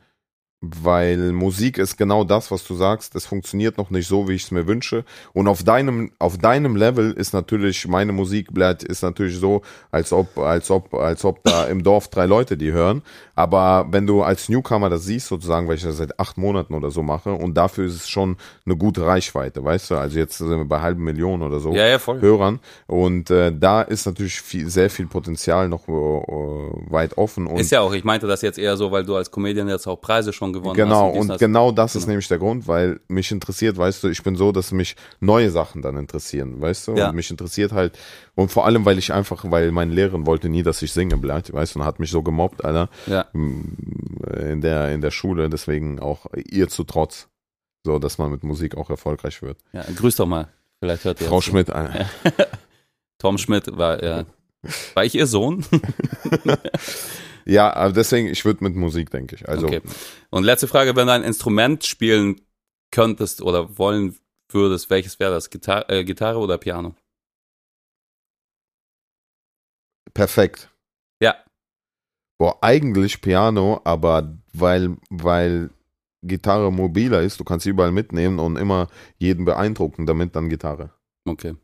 [0.61, 3.15] weil Musik ist genau das, was du sagst.
[3.15, 5.05] Es funktioniert noch nicht so, wie ich es mir wünsche.
[5.33, 10.11] Und auf deinem, auf deinem Level ist natürlich, meine Musik bleibt, ist natürlich so, als
[10.11, 13.03] ob, als ob, als ob da im Dorf drei Leute die hören.
[13.35, 16.91] Aber wenn du als Newcomer das siehst, sozusagen, weil ich das seit acht Monaten oder
[16.91, 19.95] so mache, und dafür ist es schon eine gute Reichweite, weißt du?
[19.95, 21.73] Also jetzt sind wir bei halben Millionen oder so.
[21.73, 21.99] Ja, ja.
[21.99, 22.59] Hörern.
[22.87, 27.47] Und äh, da ist natürlich viel, sehr viel Potenzial noch äh, weit offen.
[27.47, 29.87] Und Ist ja auch, ich meinte das jetzt eher so, weil du als Comedian jetzt
[29.87, 31.13] auch Preise schon gewonnen genau, hast.
[31.13, 31.39] dies und das.
[31.39, 32.11] genau das ist Genau.
[32.11, 35.81] nämlich der Grund, weil mich interessiert, weißt du, ich bin so, dass mich neue Sachen
[35.81, 36.95] dann interessieren, weißt du?
[36.95, 37.09] Ja.
[37.09, 37.97] Und mich interessiert halt,
[38.35, 41.51] und vor allem, weil ich einfach, weil meine Lehrerin wollte nie, dass ich singe, bleibt,
[41.53, 45.99] weißt du, und hat mich so gemobbt, Alter, Ja, in der, in der Schule, deswegen
[45.99, 47.27] auch ihr zu trotz.
[47.85, 49.57] So, dass man mit Musik auch erfolgreich wird.
[49.71, 50.49] ja, grüß doch mal.
[50.81, 51.41] Vielleicht hört ihr Frau.
[51.41, 52.05] Schmidt, Alter.
[53.17, 54.23] Tom Schmidt war, ja.
[54.93, 55.65] War ich ihr Sohn?
[57.45, 59.49] Ja, aber deswegen, ich würde mit Musik, denke ich.
[59.49, 59.81] Also, Okay.
[60.29, 62.41] Und letzte Frage, wenn du ein Instrument spielen
[62.91, 64.15] könntest oder wollen
[64.51, 65.49] würdest, welches wäre das?
[65.49, 66.95] Gitar äh, Gitarre oder Piano?
[70.13, 70.69] perfekt.
[71.21, 71.35] Ja.
[72.37, 75.69] Boah, eigentlich Piano, aber weil, weil
[76.23, 80.91] Gitarre mobiler ist, du kannst sie überall mitnehmen und immer jeden beeindrucken, damit dann Gitarre.
[81.25, 81.55] Okay.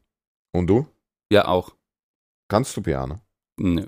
[0.53, 0.87] Und du?
[1.31, 1.75] Ja, auch.
[2.47, 3.19] Kannst du Piano?
[3.57, 3.87] Nö.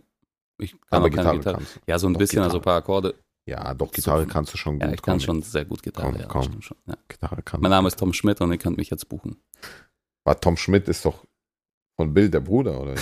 [0.59, 1.61] Ich kann aber Gitarre, Gitarre.
[1.85, 2.45] Ja, so ein Doch, bisschen, Gitarre.
[2.45, 3.15] also ein paar Akkorde.
[3.45, 4.27] Ja, doch, Gitarre So.
[4.27, 4.87] kannst du schon gut.
[4.87, 6.11] Ja, ich kann komm, schon sehr gut Gitarre.
[6.11, 6.61] Komm, ja, komm.
[6.61, 6.77] schon.
[6.85, 6.95] Ja.
[7.07, 7.61] Gitarre kann.
[7.61, 9.37] Mein Name ist Tom Schmidt und ihr könnt mich jetzt buchen.
[10.25, 11.23] War Tom Schmidt ist doch
[11.95, 12.95] von Bill der Bruder, oder?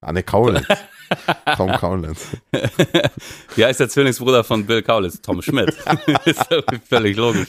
[0.00, 0.66] ah, ne, Kaulitz.
[1.56, 2.28] Tom Kaulitz.
[3.56, 5.20] Wie heißt der Zwillingsbruder von Bill Kaulitz?
[5.20, 5.70] Tom Schmidt.
[6.24, 6.46] ist
[6.88, 7.48] völlig logisch.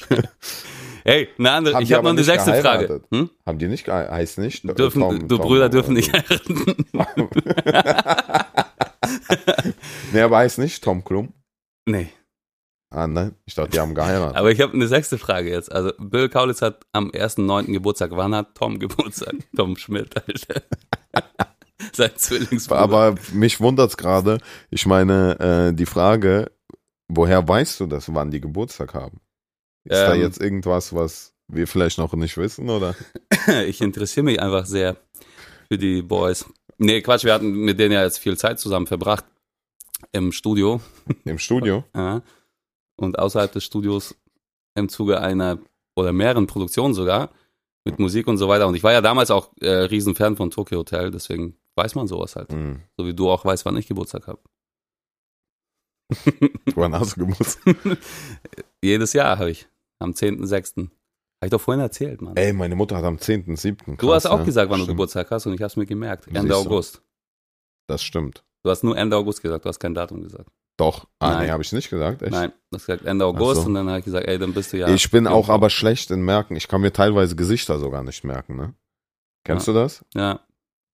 [1.04, 3.02] Hey, eine andere, Haben ich habe noch eine sechste Frage.
[3.12, 3.30] Hm?
[3.46, 4.64] Haben die nicht, heißt nicht?
[4.78, 6.76] Dürfen, Tom- du Tom- Brüder dürfen nicht heiraten.
[10.14, 11.34] nee, aber heißt nicht Tom Klum.
[11.86, 12.10] nee.
[12.92, 14.36] Ah, nein, ich dachte, die haben geheiratet.
[14.36, 15.72] Aber ich habe eine sechste Frage jetzt.
[15.72, 17.72] Also Bill Kaulitz hat am 1.9.
[17.72, 18.10] Geburtstag.
[18.16, 19.36] Wann hat Tom Geburtstag?
[19.56, 20.64] Tom Schmidt, Alter.
[21.94, 22.80] Sein Zwillingsbruder.
[22.80, 24.40] Aber mich wundert's gerade.
[24.72, 26.52] Ich meine, äh, die Frage,
[27.08, 29.20] woher weißt du das, wann die Geburtstag haben?
[29.86, 30.22] Ist da Ähm.
[30.22, 32.96] jetzt irgendwas, was wir vielleicht noch nicht wissen, oder?
[33.68, 34.98] ich interessiere mich einfach sehr
[35.68, 36.46] für die Boys.
[36.78, 39.26] Nee, Quatsch, wir hatten mit denen ja jetzt viel Zeit zusammen verbracht
[40.12, 40.82] im Studio.
[41.26, 41.84] Im Studio?
[41.96, 42.22] Ja.
[42.96, 44.14] Und außerhalb des Studios
[44.76, 45.60] im Zuge einer
[45.96, 47.30] oder mehreren Produktionen sogar
[47.86, 48.68] mit Musik und so weiter.
[48.68, 52.36] Und ich war ja damals auch äh, Riesenfan von Tokyo Hotel, deswegen weiß man sowas
[52.36, 52.52] halt.
[52.52, 52.82] Hm.
[52.98, 54.40] So wie du auch weißt, wann ich Geburtstag habe.
[56.76, 57.76] Wann hast du Geburtstag?
[58.84, 59.68] Jedes Jahr habe ich.
[60.00, 60.78] Am 10.06.
[60.78, 60.90] Habe
[61.44, 62.36] ich doch vorhin erzählt, Mann.
[62.36, 63.98] Ey, meine Mutter hat am 10.7.
[63.98, 64.46] du hast auch ne?
[64.46, 64.98] gesagt, wann du Stimmt.
[64.98, 66.26] Geburtstag hast und ich habe es mir gemerkt.
[66.26, 66.56] Siehst Ende du.
[66.56, 67.02] August.
[67.88, 68.44] Das stimmt.
[68.64, 70.50] Du hast nur Ende August gesagt, du hast kein Datum gesagt.
[70.78, 71.08] Doch.
[71.20, 71.46] Ah, Nein.
[71.46, 72.22] nee, habe ich nicht gesagt.
[72.22, 72.32] Echt?
[72.32, 73.68] Nein, du hast gesagt Ende August so.
[73.68, 74.88] und dann habe ich gesagt, ey, dann bist du ja.
[74.90, 76.56] ich bin auch aber schlecht in Merken.
[76.56, 78.74] Ich kann mir teilweise Gesichter sogar nicht merken, ne?
[79.46, 80.06] Kennst du das?
[80.14, 80.42] Ja,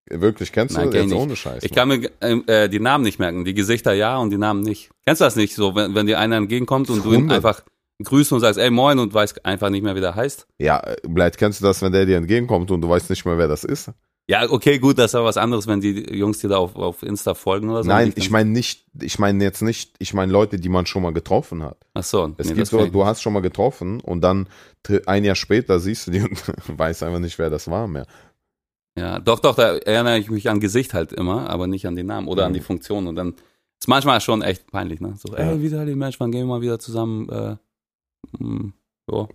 [0.09, 1.63] Wirklich, kennst Nein, du Jetzt ich ohne Scheiß.
[1.63, 3.43] ich kann mir äh, die Namen nicht merken.
[3.43, 4.91] Die Gesichter ja und die Namen nicht.
[5.05, 5.55] Kennst du das nicht?
[5.55, 7.35] So, wenn, wenn dir einer entgegenkommt und du ihn Hunde.
[7.35, 7.63] einfach
[8.03, 10.45] grüßt und sagst, ey, moin und weißt einfach nicht mehr, wie der heißt.
[10.59, 13.37] ja, äh, vielleicht kennst du das, wenn der dir entgegenkommt und du weißt nicht mehr,
[13.37, 13.91] wer das ist.
[14.27, 17.03] Ja, okay, gut, das ist aber was anderes, wenn die Jungs dir da auf, auf
[17.03, 17.89] Insta folgen oder so.
[17.89, 21.13] Nein, ich meine nicht, ich meine jetzt nicht, ich meine Leute, die man schon mal
[21.13, 21.77] getroffen hat.
[21.93, 24.47] Ach so, Es nee, gibt so, du hast schon mal getroffen und dann
[25.05, 28.07] ein Jahr später siehst du die und weißt einfach nicht, wer das war mehr.
[28.97, 32.07] Ja, doch, doch, da erinnere ich mich an Gesicht halt immer, aber nicht an den
[32.07, 32.55] Namen oder an Mhm.
[32.55, 33.07] die Funktion.
[33.07, 33.35] Und dann
[33.79, 35.15] ist manchmal schon echt peinlich, ne?
[35.17, 37.29] So, ey, ihr Mensch, wann gehen wir mal wieder zusammen?
[37.29, 37.57] Äh,
[38.37, 38.73] hm,
[39.11, 39.27] ja,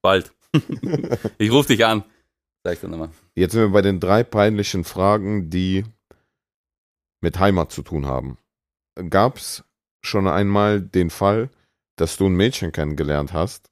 [0.00, 0.32] bald.
[1.38, 2.02] ich rufe dich an.
[2.64, 3.10] Sag ich dann immer.
[3.34, 5.84] Jetzt sind wir bei den drei peinlichen Fragen, die
[7.20, 8.38] mit Heimat zu tun haben.
[9.10, 9.64] Gab's
[10.02, 11.50] schon einmal den Fall,
[11.96, 13.70] dass du ein Mädchen kennengelernt hast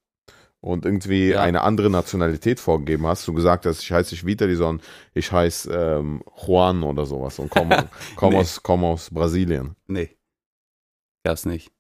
[0.61, 1.42] und irgendwie Ja.
[1.42, 3.27] eine andere Nationalität vorgegeben hast?
[3.29, 7.51] Du gesagt hast, ich heiße nicht Vitali, sondern ich heiße ähm, Juan oder sowas und
[7.51, 8.38] komme komm Nee.
[8.40, 9.77] aus, komm aus Brasilien.
[9.87, 10.16] Nee.
[11.25, 11.71] Gab's nicht.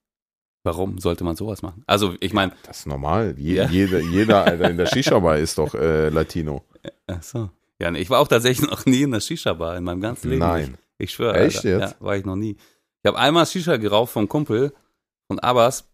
[0.64, 1.84] Warum sollte man sowas machen?
[1.86, 3.34] Also, ich meine, Das ist normal.
[3.38, 3.68] Je, Ja.
[3.68, 6.64] jeder, jeder in der Shisha-Bar ist doch äh, Latino.
[7.06, 7.50] ach so.
[7.78, 10.40] Ja, nee, ich war auch tatsächlich noch nie in der Shisha-Bar in meinem ganzen Leben.
[10.40, 10.78] Nein.
[10.98, 11.38] Ich schwöre.
[11.38, 11.68] Echt Alter.
[11.68, 11.96] jetzt?
[12.00, 12.56] Ja, war ich noch nie.
[13.02, 14.72] Ich habe einmal Shisha geraucht vom Kumpel
[15.28, 15.88] von Abbas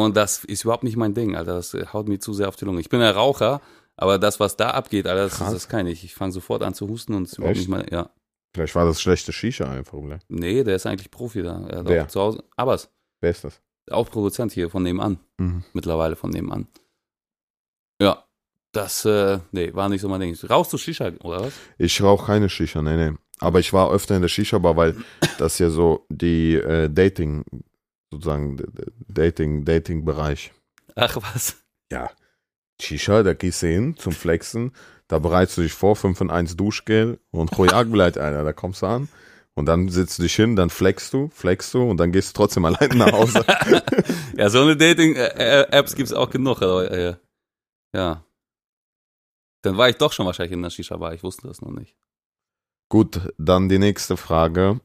[0.00, 1.54] und das ist überhaupt nicht mein Ding, Alter.
[1.54, 2.80] Das haut mir zu sehr auf die Lunge.
[2.80, 3.60] Ich bin ein Raucher,
[3.96, 6.04] aber das, was da abgeht, Alter, das, das kann ich.
[6.04, 8.10] Ich fange sofort an zu husten und es ist überhaupt nicht mein, ja.
[8.54, 9.94] Vielleicht war das schlechte Shisha einfach.
[9.98, 10.18] Oder?
[10.28, 11.66] Nee, der ist eigentlich Profi da.
[11.68, 12.44] Er auch zu Hause.
[12.56, 13.60] Abbas, Wer ist das?
[13.90, 15.18] auch Produzent hier von nebenan.
[15.38, 15.64] Mhm.
[15.72, 16.68] Mittlerweile von nebenan.
[18.00, 18.24] Ja.
[18.72, 20.36] Das, äh, nee, war nicht so mein Ding.
[20.48, 21.52] Rauchst du Shisha, oder was?
[21.76, 23.16] Ich rauche keine Shisha, nee, nee.
[23.40, 24.96] Aber ich war öfter in der Shisha-Bar, weil
[25.38, 27.44] das ja so die äh, Dating,
[28.10, 28.56] sozusagen,
[29.08, 30.52] Dating, Dating-Bereich.
[30.96, 31.56] Ach was.
[31.92, 32.10] Ja.
[32.80, 34.72] Shisha, da gehst du hin zum Flexen,
[35.08, 38.86] da bereitest du dich vor, 5 in 1 Duschgel und Choyak einer, da kommst du
[38.86, 39.08] an.
[39.54, 42.34] Und dann sitzt du dich hin, dann flexst du, flexst du und dann gehst du
[42.34, 43.44] trotzdem allein nach Hause.
[44.36, 46.62] Ja, so eine Dating-Apps gibt's auch genug.
[46.62, 47.16] Aber, äh,
[47.94, 48.24] ja.
[49.62, 51.12] Dann war ich doch schon wahrscheinlich in der Shisha-Bar.
[51.12, 51.94] Ich wusste das noch nicht.
[52.88, 54.80] Gut, dann die nächste Frage.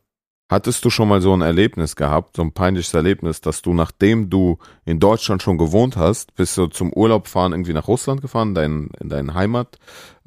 [0.47, 4.29] Hattest du schon mal so ein Erlebnis gehabt, so ein peinliches Erlebnis, dass du, nachdem
[4.29, 8.53] du in Deutschland schon gewohnt hast, bist du zum Urlaub fahren irgendwie nach Russland gefahren,
[8.53, 9.79] dein, in deine Heimat,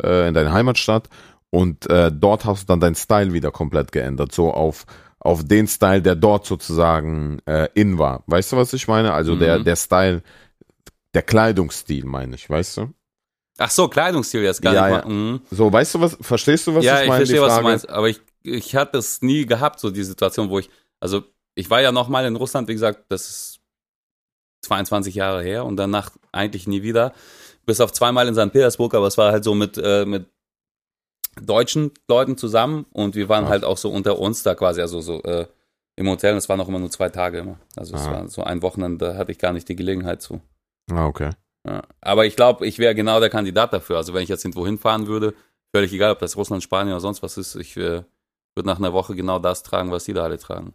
[0.03, 1.09] äh, in deine Heimatstadt
[1.51, 4.87] und äh, dort hast du dann deinen Style wieder komplett geändert, so auf
[5.21, 8.23] auf den Style, der dort sozusagen äh, in war.
[8.29, 9.13] Weißt du, was ich meine?
[9.15, 9.65] Also der Mhm.
[9.65, 10.23] der Style,
[11.15, 12.89] der Kleidungsstil, meine ich, weißt du?
[13.59, 15.09] Ach so, Kleidungsstil jetzt gar Ja, nicht ja.
[15.11, 15.41] Mhm.
[15.51, 16.17] So, weißt du was?
[16.21, 17.27] Verstehst du was ja, ich ich meine?
[17.27, 17.65] verstehe, die was Frage?
[17.65, 17.89] du meinst.
[17.89, 20.71] Aber ich, ich hatte es nie gehabt, so die Situation, wo ich,
[21.01, 21.23] also
[21.55, 23.61] ich war ja noch mal in Russland, wie gesagt, das ist
[24.63, 27.13] 22 Jahre her und danach eigentlich nie wieder.
[27.67, 28.53] Bis auf zweimal in St.
[28.53, 30.27] Petersburg, aber es war halt so mit, äh, mit
[31.41, 33.51] deutschen Leuten zusammen und wir waren Ja.
[33.51, 35.47] halt auch so unter uns da quasi, also so äh,
[35.97, 36.33] im Hotel.
[36.33, 37.59] Und es waren auch immer nur zwei Tage immer.
[37.77, 38.13] Also es Ah.
[38.13, 40.41] war so ein Wochenende, da hatte ich gar nicht die Gelegenheit zu.
[40.91, 41.31] Ah, okay.
[41.67, 41.83] Ja.
[42.01, 43.97] Aber ich glaube, ich wäre genau der Kandidat dafür.
[43.99, 45.35] Also wenn ich jetzt irgendwo hinfahren würde,
[45.75, 48.03] völlig egal, ob das Russland, Spanien oder sonst was ist, ich äh,
[48.55, 50.75] würde nach einer Woche genau das tragen, was die da alle tragen.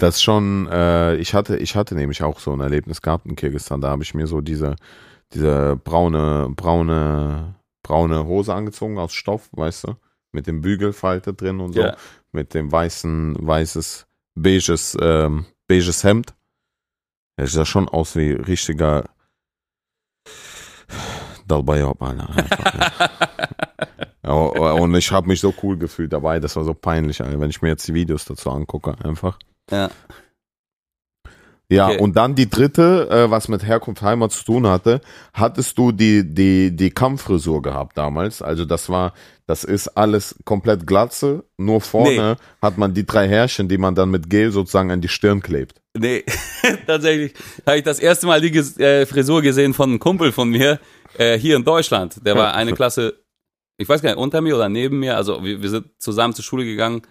[0.00, 3.80] Das schon, äh, ich hatte, ich hatte nämlich auch so ein Erlebnis gehabt in Kirgisistan.
[3.80, 4.74] Da habe ich mir so diese,
[5.32, 9.96] diese braune, braune, braune Hose angezogen aus Stoff, weißt du,
[10.32, 11.96] mit dem Bügelfalte drin und so, Ja.
[12.32, 16.34] mit dem weißen, weißes, beiges, ähm, beiges Hemd.
[17.38, 19.04] Ja, sah schon aus wie richtiger
[21.46, 22.28] Dalbayob, Alter.
[22.30, 23.10] Einfach, ja.
[24.24, 27.50] Ja, und ich habe mich so cool gefühlt dabei, das war so peinlich, Alter, wenn
[27.50, 29.38] ich mir jetzt die Videos dazu angucke, einfach.
[29.70, 29.90] ja.
[31.70, 31.98] Ja, Okay.
[31.98, 35.00] und dann die dritte, äh, was mit Herkunft Heimat zu tun hatte,
[35.32, 38.42] hattest du die, die, die Kammfrisur gehabt damals.
[38.42, 39.14] Also das war,
[39.46, 44.10] das ist alles komplett glatze, nur vorne hat man die drei Härchen, die man dann
[44.10, 45.80] mit Gel sozusagen an die Stirn klebt.
[45.98, 46.22] Nee,
[46.86, 47.32] tatsächlich
[47.66, 50.78] habe ich das erste Mal die Ges äh, Frisur gesehen von einem Kumpel von mir
[51.16, 52.24] äh, hier in Deutschland.
[52.26, 53.14] Der war eine Klasse,
[53.76, 55.16] ich weiß gar nicht, unter mir oder neben mir.
[55.16, 57.02] Also wir, wir sind zusammen zur Schule gegangen,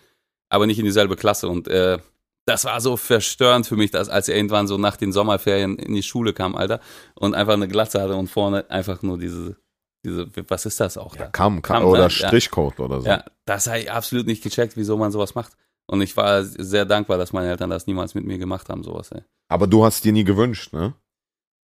[0.49, 1.47] aber nicht in dieselbe Klasse.
[1.47, 1.99] Und äh,
[2.45, 5.93] das war so verstörend für mich, dass als er irgendwann so nach den Sommerferien in
[5.93, 6.79] die Schule kam, Alter,
[7.15, 9.57] und einfach eine Glatze hatte und vorne einfach nur diese,
[10.05, 11.27] diese, was ist das auch da?
[11.27, 12.13] Kamm, Kamm oder ne?
[12.17, 12.27] Ja.
[12.27, 13.07] Strichcode oder so.
[13.07, 15.53] Ja, das habe ich absolut nicht gecheckt, wieso man sowas macht.
[15.85, 19.11] Und ich war sehr dankbar, dass meine Eltern das niemals mit mir gemacht haben, sowas.
[19.11, 19.21] Ey.
[19.49, 20.93] Aber du hast dir nie gewünscht, ne?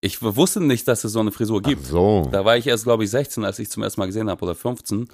[0.01, 1.85] Ich wusste nicht, dass es so eine Frisur Ach gibt.
[1.85, 4.43] so, Da war ich erst, glaube ich, 16, als ich zum ersten Mal gesehen habe,
[4.45, 5.09] oder 15.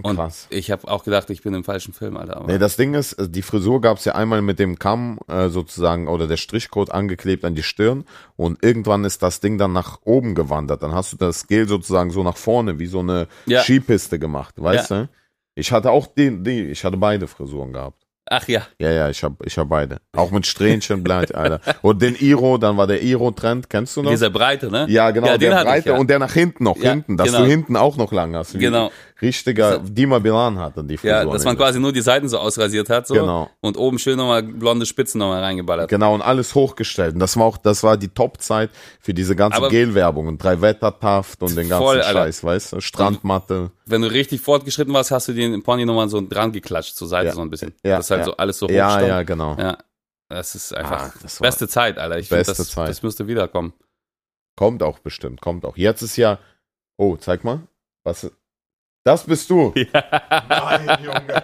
[0.00, 0.46] Und krass.
[0.50, 2.36] ich habe auch gedacht, ich bin im falschen Film, Alter.
[2.36, 5.48] Aber Nee, das Ding ist, äh, die Frisur gab's ja einmal mit dem Kamm äh,
[5.48, 8.04] sozusagen oder der Strichcode angeklebt an die Stirn
[8.36, 10.84] und irgendwann ist das Ding dann nach oben gewandert.
[10.84, 13.62] Dann hast du das Gel sozusagen so nach vorne wie so eine Ja.
[13.62, 15.08] Skipiste gemacht, weißt du?
[15.56, 18.06] Ich hatte auch die, die, ich hatte beide Frisuren gehabt.
[18.30, 19.98] Ach ja, Ja, ja, ich hab, ich hab beide.
[20.14, 21.60] Auch mit Strähnchen, bleibt, Alter.
[21.82, 24.10] Und den Iro, dann war der Iro-Trend, kennst du noch?
[24.10, 24.86] dieser Breite, ne?
[24.88, 25.96] ja, genau, Ja, den der hatte ich, breite ja.
[25.96, 27.40] und der nach hinten noch, Ja, hinten, dass genau.
[27.40, 28.54] du hinten auch noch lang hast.
[28.54, 28.90] Wie Genau.
[29.20, 31.16] Richtiger, Dima Bilan hatte die Frisur.
[31.16, 33.14] Ja, dass man quasi nur die Seiten so ausrasiert hat, so.
[33.14, 33.50] Genau.
[33.60, 35.88] Und oben schön nochmal blonde Spitzen nochmal reingeballert.
[35.90, 37.14] Genau, und alles hochgestellt.
[37.14, 41.42] Und das war auch, das war die Top-Zeit für diese ganze Gel-Werbung und drei Wettertaft
[41.42, 42.12] und den ganzen Voll, Alter.
[42.20, 42.80] Scheiß, weißt du?
[42.80, 43.72] Strandmatte.
[43.86, 47.28] Wenn du richtig fortgeschritten warst, hast du den Pony nochmal so dran geklatscht zur Seite
[47.28, 47.34] Ja.
[47.34, 47.74] so ein bisschen.
[47.84, 48.24] Ja, das ist halt ja.
[48.26, 49.08] so alles so Ja, hochstand.
[49.08, 49.56] ja, genau.
[49.58, 49.78] Ja,
[50.28, 52.18] das ist einfach Ah, das beste Zeit, Alter.
[52.18, 52.88] Ich beste das, Zeit.
[52.88, 53.72] das müsste wiederkommen.
[54.56, 55.76] Kommt auch bestimmt, kommt auch.
[55.76, 56.38] Jetzt ist ja,
[56.96, 57.60] oh, zeig mal.
[58.04, 58.30] Was,
[59.08, 59.72] das bist du.
[60.48, 61.42] Nein, Junge.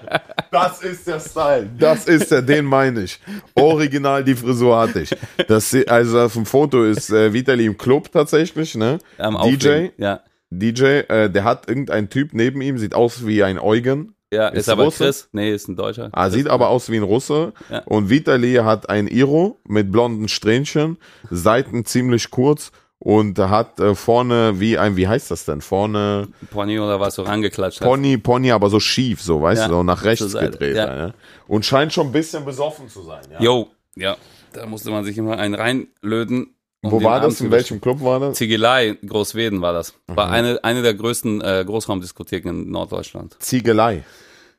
[0.50, 1.70] Das ist der Style.
[1.78, 3.18] Das ist der, den meine ich.
[3.54, 5.16] Original die Frisur hatte ich.
[5.48, 8.98] Das, also auf dem Foto ist äh, Vitali im Club tatsächlich, ne?
[9.16, 9.88] Am DJ?
[9.96, 14.14] Ja, DJ, äh, der hat irgendein Typ neben ihm, sieht aus wie ein Eugen.
[14.30, 15.04] ja Ist ist, aber Russe?
[15.04, 15.28] Chris.
[15.32, 16.10] Nee, ist ein Deutscher.
[16.12, 17.54] Ah, sieht aber aus wie ein Russe.
[17.70, 17.78] Ja.
[17.86, 20.98] Und Vitali hat ein Iro mit blonden Strähnchen,
[21.30, 22.72] Seiten ziemlich kurz
[23.04, 25.60] und hat äh, vorne wie ein, wie heißt das denn?
[25.60, 27.86] Vorne Pony oder was so rangeklatscht hat.
[27.86, 30.76] Pony, Pony, aber so schief, so, weißt Ja, du, so nach rechts Seite, gedreht.
[30.76, 31.06] ja.
[31.08, 31.14] Ja.
[31.46, 33.22] Und scheint schon ein bisschen besoffen zu sein.
[33.30, 33.40] Ja.
[33.40, 34.16] Jo, ja.
[34.52, 36.54] Da musste man sich immer einen reinlöten.
[36.82, 37.40] um Wo war Arm das?
[37.40, 38.38] In welchem Club war das?
[38.38, 39.94] Ziegelei, Großweden war das.
[40.06, 40.32] War Mhm.
[40.32, 43.36] eine, eine der größten äh, Großraumdiskotheken in Norddeutschland.
[43.40, 44.04] Ziegelei.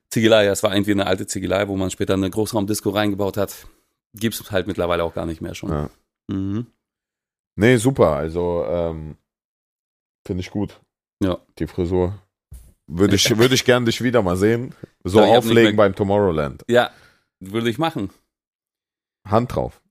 [0.09, 3.53] Ziegelei, das war irgendwie eine alte Ziegelei, wo man später eine Großraumdisco reingebaut hat.
[4.13, 5.69] Gibt's halt mittlerweile auch gar nicht mehr schon.
[5.71, 5.89] Ja.
[6.27, 6.67] Mhm.
[7.55, 8.11] Nee, super.
[8.11, 9.17] Also, ähm,
[10.25, 10.79] finde ich gut.
[11.23, 11.37] Ja.
[11.59, 12.19] Die Frisur.
[12.87, 14.75] Würde ich, würde ich gern dich wieder mal sehen.
[15.03, 16.63] So Ich ich nicht auflegen beim Tomorrowland.
[16.67, 16.91] Ja,
[17.39, 18.11] würde ich machen.
[19.27, 19.81] Hand drauf.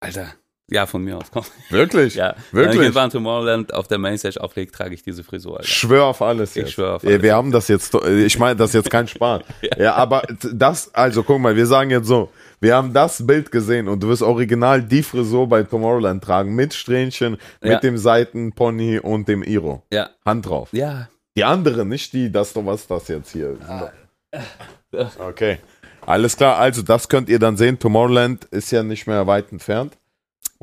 [0.00, 0.34] Alter.
[0.70, 1.30] Ja, von mir aus.
[1.30, 1.44] Komm.
[1.68, 2.14] Wirklich?
[2.24, 2.34] Ja.
[2.50, 2.94] Wenn ich Wirklich?
[2.94, 5.68] Bahn Tomorrowland auf der Mainstage auflege, trage ich diese Frisur, Alter.
[5.68, 6.72] Schwör auf alles Ich jetzt.
[6.72, 7.22] schwör auf Ja, alles.
[7.22, 9.42] Wir haben das jetzt, ich meine, das ist jetzt kein Spaß.
[9.78, 9.94] ja.
[9.94, 10.22] aber
[10.52, 14.08] das, also guck mal, wir sagen jetzt so, wir haben das Bild gesehen und du
[14.08, 17.74] wirst original die Frisur bei Tomorrowland tragen, mit Strähnchen, Ja.
[17.74, 19.82] mit dem Seitenpony und dem Iro.
[19.92, 20.10] Ja.
[20.24, 20.68] Hand drauf.
[20.72, 21.08] Ja.
[21.36, 23.68] Die andere, nicht die, das was das jetzt hier ist.
[23.68, 23.92] Ah.
[25.18, 25.58] Okay.
[26.06, 27.78] Alles klar, also das könnt ihr dann sehen.
[27.78, 29.96] Tomorrowland ist ja nicht mehr weit entfernt.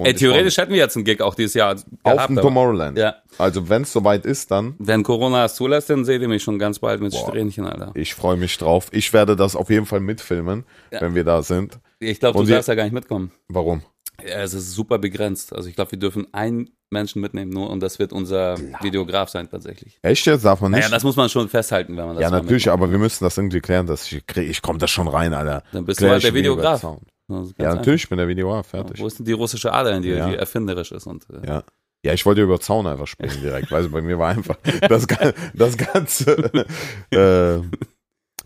[0.01, 1.85] Und Ey, theoretisch hätten wir jetzt einen Gig auch dieses Jahr gehabt.
[2.03, 2.97] auf dem Tomorrowland.
[2.97, 3.15] Ja.
[3.37, 6.57] Also wenn es soweit ist, dann Wenn Corona es zulässt, dann seht ihr mich schon
[6.59, 7.27] ganz bald mit Boah.
[7.29, 7.91] Strähnchen, Alter.
[7.93, 8.87] ich freue mich drauf.
[8.91, 11.01] Ich werde das auf jeden Fall mitfilmen, Ja.
[11.01, 11.79] wenn wir da sind.
[11.99, 13.31] Ich glaube, du darfst ja gar nicht mitkommen.
[13.47, 13.83] Warum?
[14.27, 15.53] Ja, es ist super begrenzt.
[15.53, 19.49] Also ich glaube, wir dürfen einen Menschen mitnehmen nur und das wird unser Videograf sein
[19.49, 19.97] tatsächlich.
[20.01, 20.43] Echt jetzt?
[20.45, 20.81] Darf man nicht?
[20.81, 22.81] Naja, das muss man schon festhalten, wenn man das ja, natürlich, mitmacht.
[22.81, 25.63] aber wir müssen das irgendwie klären, dass ich krieg, ich komme da schon rein, Alter.
[25.71, 26.83] Dann bist du Klär halt der Videograf.
[27.57, 28.99] Ja, natürlich, ich bin der Videograf, fertig.
[28.99, 30.29] Wo ist denn die russische Ader Ja.
[30.29, 31.07] die erfinderisch ist?
[31.07, 31.63] Und, äh, Ja.
[32.03, 33.71] Ja, ich wollte über Zaun einfach springen direkt.
[33.71, 34.55] Weißt du, bei mir war einfach
[34.89, 35.05] das,
[35.53, 36.31] das ganze
[37.11, 37.61] äh,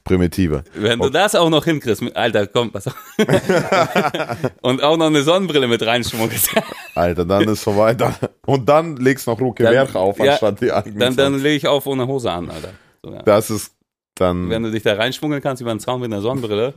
[0.06, 0.63] Primitive.
[0.76, 2.96] Wenn du das auch noch hinkriegst, mit, Alter, komm, pass auf.
[4.62, 6.52] und auch noch eine Sonnenbrille mit reinschmuggelst,
[6.94, 7.96] Alter, dann ist vorbei.
[7.96, 8.15] Dann,
[8.46, 11.56] und dann legst noch Ruke Dann- Werk auf, ja, anstatt die eigenen dann, dann lege
[11.58, 12.70] ich auf ohne Hose an, Alter.
[13.04, 13.24] So, ja.
[13.24, 13.74] Das ist
[14.13, 14.50] dann.
[14.50, 16.74] Wenn du dich da reinschmuggeln kannst über den Zaun mit einer Sonnenbrille,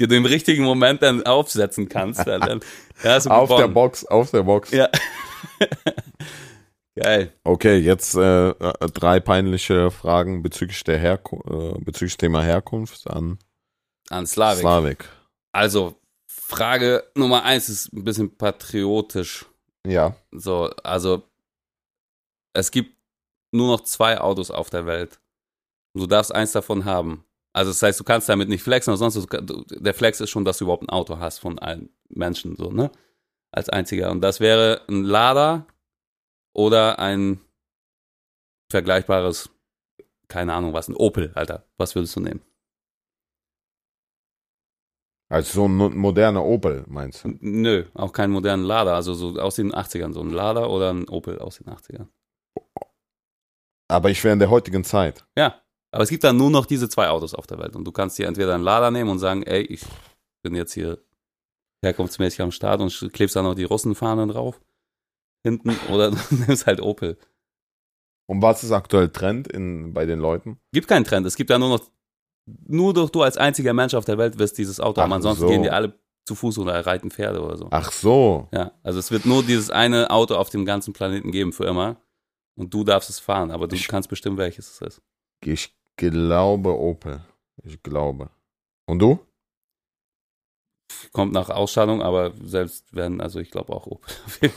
[0.00, 2.60] die du im richtigen Moment dann aufsetzen kannst, dann, dann
[3.04, 3.68] ja, hast du auf der.
[3.68, 4.72] Box, auf der Box.
[4.72, 4.88] Ja.
[6.96, 7.32] Geil.
[7.44, 8.52] Okay, jetzt äh,
[8.92, 13.38] drei peinliche Fragen bezüglich der Herku äh, bezüglich Thema Herkunft an
[14.10, 14.60] An Slavik.
[14.60, 15.08] Slavik.
[15.52, 19.46] Also, Frage Nummer eins ist ein bisschen patriotisch.
[19.86, 20.16] Ja.
[20.32, 21.22] So, also,
[22.52, 22.96] es gibt
[23.52, 25.20] nur noch zwei Autos auf der Welt.
[25.94, 27.24] Du darfst eins davon haben.
[27.52, 29.14] Also, das heißt, du kannst damit nicht flexen sonst.
[29.16, 32.70] Du- Der Flex ist schon, dass du überhaupt ein Auto hast von allen Menschen, so,
[32.70, 32.90] ne?
[33.52, 34.10] Als einziger.
[34.10, 35.66] Und das wäre ein Lada
[36.52, 37.40] oder ein
[38.70, 39.50] vergleichbares,
[40.28, 41.64] keine Ahnung was, ein Opel, Alter.
[41.76, 42.42] Was würdest du nehmen?
[45.28, 47.36] Also so ein moderner Opel, meinst du?
[47.40, 51.08] Nö, auch keinen modernen Lada, also so aus den 80ern, so ein Lada oder ein
[51.08, 52.08] Opel aus den 80ern.
[53.88, 55.24] Aber ich wäre in der heutigen Zeit.
[55.36, 55.60] Ja,
[55.92, 58.18] aber es gibt dann nur noch diese zwei Autos auf der Welt und du kannst
[58.18, 59.84] dir entweder einen Lada nehmen und sagen, ey, ich
[60.42, 60.98] bin jetzt hier
[61.84, 64.60] herkunftsmäßig am Start und klebst da noch die Russenfahne drauf
[65.42, 67.18] hinten oder du nimmst halt Opel.
[68.28, 70.58] Und was ist aktuell Trend in, bei den Leuten?
[70.72, 71.80] Gibt keinen Trend, es gibt da nur noch,
[72.66, 75.42] nur doch du als einziger Mensch auf der Welt wirst dieses Auto Ach haben, ansonsten
[75.42, 75.48] so.
[75.48, 77.68] gehen die alle zu Fuß oder reiten Pferde oder so.
[77.70, 78.48] Ach so.
[78.52, 81.96] Ja, also es wird nur dieses eine Auto auf dem ganzen Planeten geben für immer.
[82.56, 85.02] Und du darfst es fahren, aber du Ich- kannst bestimmen, welches es ist.
[85.44, 87.24] Ich glaube Opel.
[87.64, 88.30] Ich glaube.
[88.86, 89.18] Und du?
[91.12, 94.12] Kommt nach Ausstattung, aber selbst werden, also ich glaube auch Opel.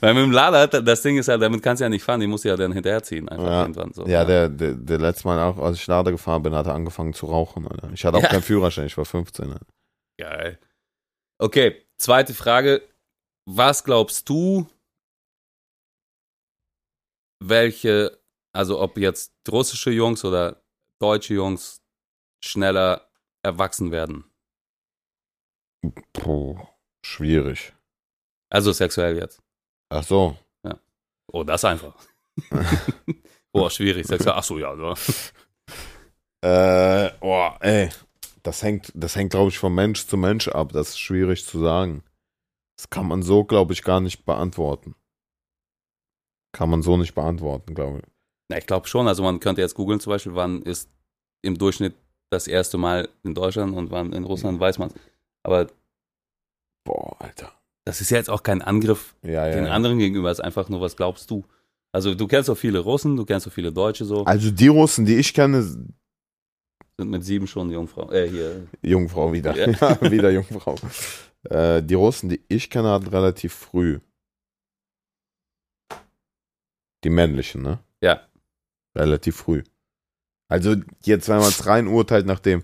[0.00, 2.26] Weil mit dem Lader, das Ding ist ja, damit kannst du ja nicht fahren, die
[2.26, 3.60] musst du ja dann hinterherziehen, einfach Ja.
[3.62, 4.06] irgendwann so.
[4.06, 7.12] Ja, der, der, der letzte Mal auch, als ich Lader gefahren bin, hat er angefangen
[7.12, 7.66] zu rauchen.
[7.66, 7.90] Alter.
[7.92, 8.28] Ich hatte auch Ja.
[8.28, 9.52] keinen Führerschein, ich war 15.
[9.52, 9.66] Alter.
[10.18, 10.58] Geil.
[11.38, 12.82] Okay, zweite Frage.
[13.46, 14.66] Was glaubst du,
[17.40, 18.18] welche,
[18.52, 20.62] also ob jetzt russische Jungs oder
[21.00, 21.82] deutsche Jungs
[22.44, 23.10] schneller
[23.42, 24.24] erwachsen werden?
[26.12, 26.58] Puh,
[27.04, 27.72] schwierig.
[28.50, 29.42] Also sexuell jetzt.
[29.90, 30.36] Ach so.
[31.32, 31.94] Oh, das einfach.
[33.52, 34.06] Boah, schwierig.
[34.06, 34.34] Sexuell.
[34.36, 34.76] Ach so, ja.
[34.76, 34.94] So.
[36.44, 37.88] Äh, oh, ey.
[38.42, 40.72] Das hängt, das hängt, glaube ich, von Mensch zu Mensch ab.
[40.72, 42.02] Das ist schwierig zu sagen.
[42.76, 44.96] Das kann man so, glaube ich, gar nicht beantworten.
[46.50, 48.04] Kann man so nicht beantworten, glaube ich.
[48.48, 49.06] Na, ich glaube schon.
[49.06, 50.90] Also man könnte jetzt googeln zum Beispiel, wann ist
[51.42, 51.94] im Durchschnitt
[52.28, 54.92] das erste Mal in Deutschland und wann in Russland weiß man
[55.44, 55.68] Aber
[56.84, 57.52] Boah, Alter.
[57.84, 59.54] das ist ja jetzt auch kein Angriff Ja, ja.
[59.54, 59.72] den ja.
[59.72, 61.44] anderen gegenüber, es ist einfach nur, was glaubst du?
[61.92, 65.04] Also du kennst so viele Russen, du kennst so viele Deutsche so, Also die Russen,
[65.04, 68.10] die ich kenne, sind mit sieben schon Jungfrau.
[68.10, 68.66] Äh, hier.
[68.82, 69.54] Jungfrau wieder.
[69.80, 70.00] Ja.
[70.10, 70.76] Wieder Jungfrau.
[71.44, 73.98] Äh, die Russen, die ich kenne, hatten relativ früh.
[77.04, 77.80] Die männlichen, ne?
[78.00, 78.20] Ja.
[78.96, 79.62] Relativ früh.
[80.48, 82.62] Also jetzt, wenn man es rein urteilt nach dem,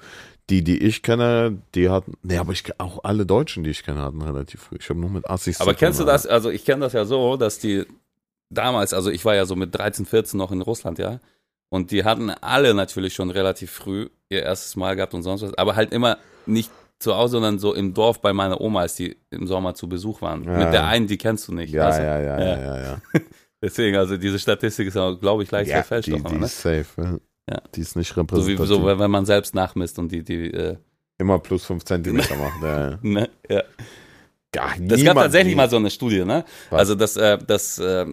[0.51, 4.01] die, die ich kenne, die hatten, nee, aber ich auch alle Deutschen, die ich kenne,
[4.01, 4.77] hatten relativ früh.
[4.81, 6.27] Ich habe nur mit Assis Aber kennst du das?
[6.27, 7.85] Also ich kenne das ja so, dass die
[8.49, 11.21] damals, also ich war ja so mit 13, 14 noch in Russland, ja.
[11.69, 15.55] Und die hatten alle natürlich schon relativ früh ihr erstes Mal gehabt und sonst was,
[15.55, 19.17] aber halt immer nicht zu Hause, sondern so im Dorf bei meiner Oma, als die
[19.31, 20.45] im Sommer zu Besuch waren.
[20.45, 20.59] Ja.
[20.59, 21.73] Mit der einen, die kennst du nicht.
[21.73, 22.03] Ja, du?
[22.03, 22.59] ja, ja, Ja.
[22.59, 23.01] ja, ja.
[23.63, 26.09] Deswegen, also diese Statistik ist, glaube ich, leicht ja verfälscht.
[26.09, 26.47] die, die ne?
[26.47, 26.87] ist safe.
[26.97, 27.19] ja.
[27.49, 27.63] Ja.
[27.75, 28.67] Die ist nicht So wie repräsentativ.
[28.69, 30.77] so, wenn man selbst nachmisst und die, die, äh,
[31.19, 32.63] Immer plus 5 Zentimeter macht.
[32.63, 32.99] Ja, ja.
[33.03, 33.31] ne?
[33.49, 33.63] Ja.
[34.53, 36.45] Gar Das gab tatsächlich mal so eine Studie, ne?
[36.71, 36.79] Was?
[36.79, 38.07] Also das, äh, das, äh,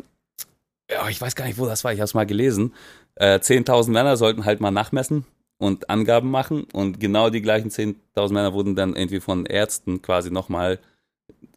[0.92, 2.74] ja, ich weiß gar nicht, wo das war, ich habe es mal gelesen.
[3.16, 5.26] Äh, 10.000 Männer sollten halt mal nachmessen
[5.58, 10.30] und Angaben machen und genau die gleichen 10.000 Männer wurden dann irgendwie von Ärzten quasi
[10.32, 10.80] nochmal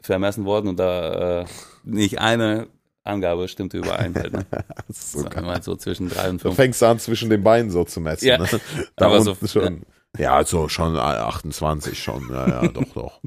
[0.01, 1.45] vermessen worden und da äh,
[1.83, 2.69] nicht eine
[3.09, 4.15] Angabe stimmte überein.
[4.15, 4.47] Halt, ne?
[4.89, 6.57] So so, immer so zwischen drei und Du fünf.
[6.57, 8.27] fängst an, zwischen den Beinen so zu messen.
[8.29, 8.39] Ja.
[8.39, 8.49] Ne?
[8.97, 9.83] Da Aber so- schon.
[10.17, 12.29] Ja, so schon 28 schon.
[12.31, 13.21] Ja, ja, doch, doch.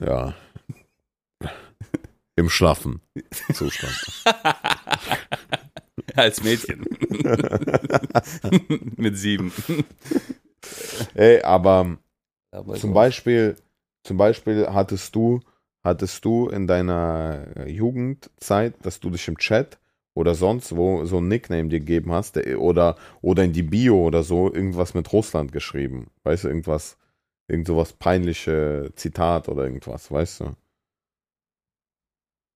[0.00, 0.34] Ja.
[2.34, 3.02] Im schlaffen
[3.52, 3.94] Zustand.
[6.16, 6.84] Als Mädchen.
[8.96, 9.52] Mit sieben.
[11.14, 11.98] Ey, aber
[12.50, 12.94] Aber zum.
[12.94, 13.56] Beispiel,
[14.04, 15.40] zum Beispiel hattest du,
[15.82, 19.78] hattest du in deiner Jugendzeit, dass du dich im Chat
[20.14, 23.96] oder sonst wo so ein Nickname dir gegeben hast der, oder, oder in die Bio
[24.06, 26.10] oder so irgendwas mit Russland geschrieben.
[26.24, 26.98] Weißt du, irgendwas,
[27.48, 30.56] irgend sowas peinliche Zitat oder irgendwas, weißt du?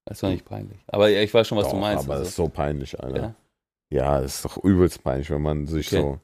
[0.05, 0.79] Das war nicht peinlich.
[0.87, 2.05] Aber ich weiß schon, was Doch, du meinst.
[2.05, 2.29] aber das also.
[2.29, 3.23] ist so peinlich, Alter.
[3.23, 3.35] Ja.
[3.89, 6.01] Ja, das ist doch übelst peinlich, wenn man sich Okay.
[6.01, 6.21] so.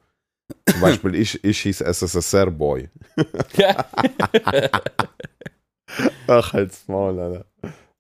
[0.67, 2.91] Zum Beispiel, ich, ich hieß SSSR-Boy.
[3.57, 3.87] Ja.
[6.27, 7.45] Ach, halt's Maul, Alter.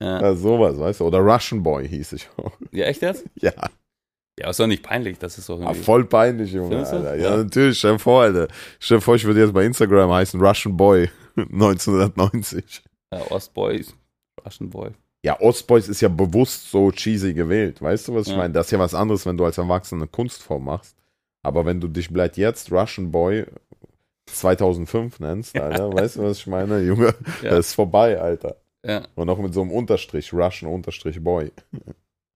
[0.00, 0.20] ja.
[0.20, 1.04] Ja, sowas, weißt du?
[1.06, 2.52] Oder Russian Boy hieß ich auch.
[2.72, 3.24] ja, echt jetzt?
[3.40, 3.52] Ja,
[4.38, 5.82] Ja, ist doch nicht peinlich, das ist doch ah, irgendwie.
[5.82, 6.78] voll peinlich, Junge?
[6.78, 7.16] Alter.
[7.16, 7.36] Ja, Ja.
[7.36, 8.48] natürlich, stell dir vor, Alter.
[8.80, 12.82] Stell dir vor, ich würde jetzt bei Instagram heißen Russian Boy 1990.
[13.12, 13.84] Ja, Ostboy,
[14.44, 14.90] Russian Boy.
[15.24, 17.80] Ja, Ostboys ist ja bewusst so cheesy gewählt.
[17.80, 18.38] Weißt du, was ich Ja.
[18.38, 18.54] meine?
[18.54, 20.96] Das ist ja was anderes, wenn du als Erwachsener eine Kunstform machst.
[21.44, 23.44] Aber wenn du dich vielleicht jetzt Russian Boy
[24.26, 26.80] 2005 nennst, Alter, weißt du, was ich meine?
[26.80, 27.50] Junge, Ja.
[27.50, 28.56] das ist vorbei, Alter.
[28.84, 29.06] Ja.
[29.14, 31.52] Und auch mit so einem Unterstrich, Russian Unterstrich Boy.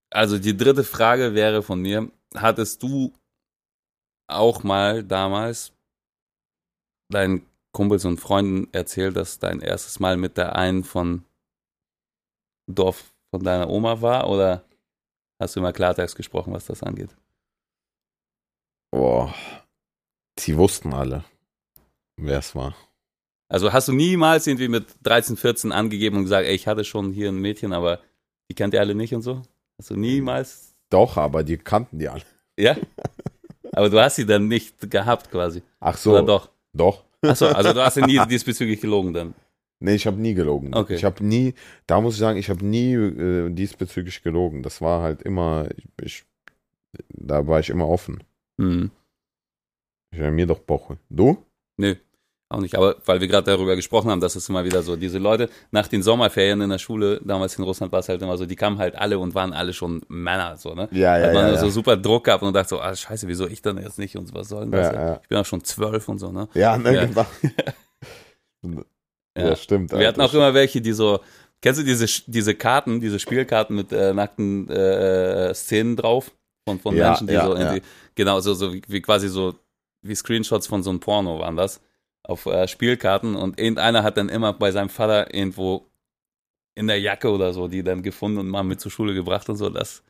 [0.09, 3.13] Also die dritte Frage wäre von mir, hattest du
[4.29, 5.73] auch mal damals
[7.11, 11.23] deinen Kumpels und Freunden erzählt, dass dein erstes Mal mit der einen von
[12.69, 14.63] Dorf von deiner Oma war oder
[15.41, 17.15] hast du immer Klartext gesprochen, was das angeht?
[18.91, 19.33] Boah.
[20.39, 21.23] Die wussten alle,
[22.17, 22.75] wer es war.
[23.49, 27.13] Also hast du niemals irgendwie mit 13, 14 angegeben und gesagt, ey, ich hatte schon
[27.13, 27.99] hier ein Mädchen, aber
[28.49, 29.41] die kennt ihr alle nicht und so?
[29.77, 30.75] Hast du niemals?
[30.89, 32.23] Doch, aber die kannten die alle.
[32.57, 32.75] Ja?
[33.71, 35.61] Aber du hast sie dann nicht gehabt quasi.
[35.79, 36.11] Ach so.
[36.11, 36.49] Oder doch?
[36.73, 37.03] Doch.
[37.21, 39.33] Achso, also du hast ja nie diesbezüglich gelogen dann.
[39.79, 40.73] Nee, ich habe nie gelogen.
[40.73, 40.95] Okay.
[40.95, 41.53] Ich habe nie,
[41.85, 44.63] da muss ich sagen, ich habe nie äh, diesbezüglich gelogen.
[44.63, 46.25] Das war halt immer, ich, ich,
[47.09, 48.23] da war ich immer offen.
[48.59, 48.89] Hm.
[50.11, 50.97] Ich war mir doch Boche.
[51.09, 51.45] Du?
[51.77, 51.95] Nö,
[52.49, 52.75] auch nicht.
[52.75, 55.87] Aber weil wir gerade darüber gesprochen haben, dass es immer wieder so, diese Leute nach
[55.87, 58.77] den Sommerferien in der Schule, damals in Russland war es halt immer so, die kamen
[58.77, 60.87] halt alle und waren alle schon Männer, so, ne?
[60.91, 63.77] Ja, Hat man so super Druck gehabt und dachte so, ah, scheiße, wieso ich dann
[63.77, 64.93] jetzt nicht und was soll denn das?
[64.93, 65.19] Ja, ja.
[65.21, 66.47] Ich bin auch schon zwölf und so, ne?
[66.53, 67.05] Ja, ne, Ja.
[67.05, 67.25] genau.
[69.37, 69.47] ja.
[69.49, 69.55] Ja.
[69.55, 69.91] stimmt.
[69.91, 71.19] Wir hatten auch immer welche, die so,
[71.61, 76.31] kennst du diese, diese Karten, diese Spielkarten mit äh, nackten äh, Szenen drauf
[76.67, 77.59] von, von Ja, Menschen, die ja, so ja.
[77.59, 77.81] irgendwie,
[78.15, 79.53] genau, so, so wie, wie quasi so,
[80.01, 81.81] wie Screenshots von so einem Porno waren das,
[82.27, 85.85] auf äh, Spielkarten und irgendeiner hat dann immer bei seinem Vater irgendwo
[86.75, 89.55] in der Jacke oder so, die dann gefunden und mal mit zur Schule gebracht und
[89.55, 90.03] so, das,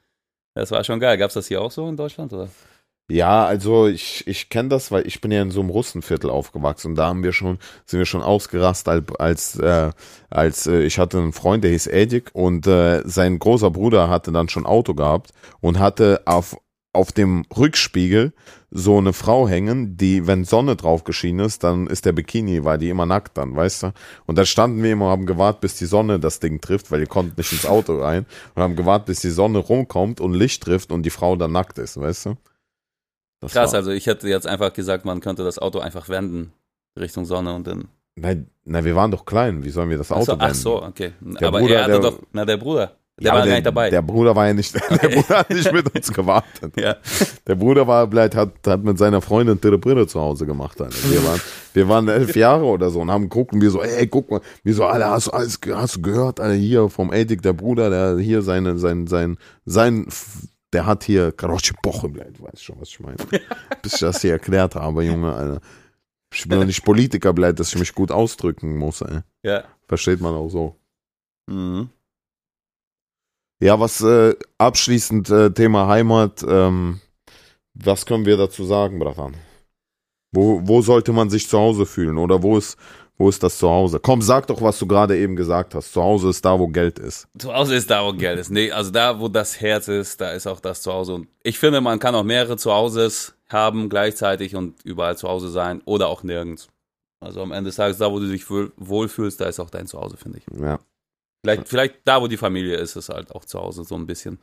[0.54, 1.18] das war schon geil.
[1.18, 2.50] Gab's das hier auch so in Deutschland, oder?
[3.10, 6.90] Ja, also ich, ich kenne das, weil ich bin ja in so einem Russenviertel aufgewachsen
[6.90, 9.92] und da haben wir schon, sind wir schon ausgerastet, als, als, äh,
[10.30, 14.34] als äh, ich hatte einen Freund, der hieß Edik und äh, sein großer Bruder hatte
[14.34, 16.58] dann schon Auto gehabt und hatte auf,
[16.94, 18.34] auf dem Rückspiegel
[18.72, 22.78] so eine Frau hängen, die, wenn Sonne drauf geschienen ist, dann ist der Bikini, war
[22.78, 23.94] die immer nackt dann, weißt du?
[24.26, 27.00] Und da standen wir immer und haben gewartet, bis die Sonne das Ding trifft, weil
[27.00, 28.26] wir konnten nicht ins Auto rein
[28.56, 31.78] und haben gewartet, bis die Sonne rumkommt und Licht trifft und die Frau dann nackt
[31.78, 32.38] ist, weißt du?
[33.42, 36.52] Das Krass, war- also ich hätte jetzt einfach gesagt, man könnte das Auto einfach wenden
[37.00, 39.64] Richtung Sonne und dann Nein, nein, wir waren doch klein.
[39.64, 40.54] Wie sollen wir das Ach Auto so, ach wenden?
[40.56, 41.14] so, okay.
[41.22, 43.56] Der aber Bruder, er hatte der- doch, na der Bruder, der Ja, war aber gar
[43.56, 43.90] nicht dabei.
[43.90, 46.74] Der Bruder war ja nicht, der Bruder hat nicht mit uns gewartet.
[46.80, 46.96] ja.
[47.48, 50.80] Der Bruder war vielleicht, hat, hat mit seiner Freundin Tirre Brille zu Hause gemacht.
[50.82, 50.96] Alter.
[51.10, 51.42] Wir waren,
[51.74, 54.42] wir waren elf Jahre oder so und haben geguckt und wir so, ey, guck mal,
[54.64, 57.54] wir so, Alter, hast du alles, ge- hast du gehört, Alter, hier vom Edik, der
[57.54, 60.06] Bruder, der hier seine, sein, sein, sein,
[60.74, 63.16] der hat hier Karoche Boche, bleibt, weißt schon, was ich meine.
[63.82, 65.62] Bis ich das hier erklärt habe, Junge, Alter.
[66.34, 69.20] Ich bin doch nicht Politiker, bleibt, dass ich mich gut ausdrücken muss, ey.
[69.44, 69.64] ja.
[69.88, 70.76] Versteht man auch so.
[71.50, 71.90] Mhm.
[73.60, 77.00] Ja, was äh, abschließend äh, Thema Heimat, ähm,
[77.74, 79.36] was können wir dazu sagen, Bratan?
[80.32, 82.78] Wo, wo sollte man sich zu Hause fühlen oder wo ist,
[83.18, 84.00] wo ist das Zuhause?
[84.00, 85.92] Komm, sag doch, was du gerade eben gesagt hast.
[85.92, 87.28] Zu Hause ist da, wo Geld ist.
[87.40, 88.52] Zu Hause ist da, wo Geld ist.
[88.52, 91.16] Nee, also da, wo das Herz ist, da ist auch das Zuhause.
[91.16, 95.82] Und ich finde, man kann auch mehrere Zuhauses haben gleichzeitig und überall zu Hause sein
[95.86, 96.68] oder auch nirgends.
[97.20, 99.88] Also am Ende des Tages, da wo du dich wohl, wohlfühlst, da ist auch dein
[99.88, 100.62] Zuhause, finde ich.
[100.62, 100.80] Ja.
[101.56, 104.40] Vielleicht, vielleicht da, wo die Familie ist, ist halt auch zu Hause so ein bisschen.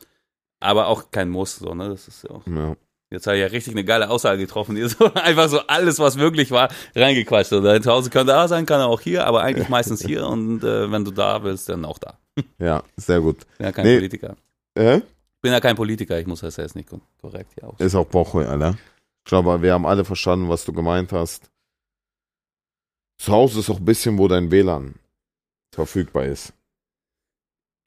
[0.59, 1.89] Aber auch kein Muss, so, ne?
[1.89, 2.45] Das ist ja auch.
[2.47, 2.75] ja.
[3.11, 6.17] Jetzt habe ich ja richtig eine geile Aussage getroffen, die so einfach so alles, was
[6.17, 7.53] möglich war, reingequatscht.
[7.53, 10.27] Und dein Zuhause kann da sein, kann er auch hier, aber eigentlich meistens hier.
[10.27, 12.17] Und äh, wenn du da willst, dann auch da.
[12.57, 13.37] Ja, sehr gut.
[13.51, 13.95] Ich bin ja kein Nee.
[13.97, 14.35] Politiker.
[14.77, 14.97] Äh?
[14.97, 15.03] Ich
[15.41, 16.89] bin ja kein Politiker, ich muss das jetzt nicht
[17.21, 17.79] korrekt hier auch.
[17.79, 18.75] Ist auch Woche, Alter.
[19.23, 21.49] Ich glaube, wir haben alle verstanden, was du gemeint hast.
[23.17, 24.95] Zu Hause ist auch ein bisschen, wo dein WLAN
[25.73, 26.53] verfügbar ist.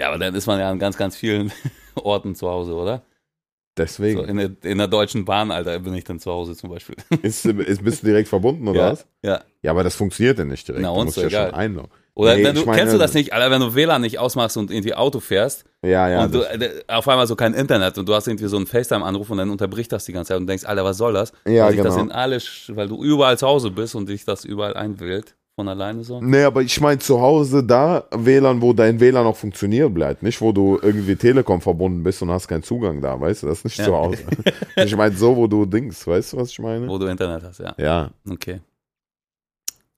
[0.00, 1.52] Ja, aber dann ist man ja an ganz, ganz vielen
[1.94, 2.98] Orten zu Hause, oder?
[2.98, 4.24] So Deswegen.
[4.24, 6.96] in, der, in der Deutschen Bahn, Alter, bin ich dann zu Hause zum Beispiel.
[7.22, 9.06] Ist, ist, bist du direkt verbunden, oder Ja, was?
[9.22, 9.40] ja.
[9.62, 10.82] Ja, aber das funktioniert ja nicht direkt.
[10.82, 11.50] Na, du uns musst doch ja egal.
[11.50, 11.90] schon einloggen.
[12.14, 14.56] Oder Nee, wenn du, meine- kennst du das nicht, Alter, wenn du WLAN nicht ausmachst
[14.56, 16.24] und irgendwie Auto fährst Ja, ja.
[16.24, 19.30] und du, äh, auf einmal so kein Internet und du hast irgendwie so einen FaceTime-Anruf
[19.30, 21.32] und dann unterbricht das die ganze Zeit und denkst, Alter, was soll das?
[21.46, 22.06] Ja, weil sich das genau.
[22.06, 25.66] in alle, sch- weil du überall zu Hause bist und dich das überall einwählt von
[25.66, 26.20] alleine so.
[26.20, 30.22] nee, aber ich meine zu Hause da WLAN, wo dein WLAN auch funktioniert bleibt.
[30.22, 33.48] Nicht, wo du irgendwie Telekom verbunden bist und hast keinen Zugang da, weißt du?
[33.48, 33.86] Das ist nicht Ja.
[33.86, 34.24] zu Hause.
[34.76, 36.86] ich meine so, wo du Dings, weißt du, was ich meine?
[36.86, 37.74] Wo du Internet hast, ja.
[37.76, 38.10] Ja.
[38.30, 38.60] Okay.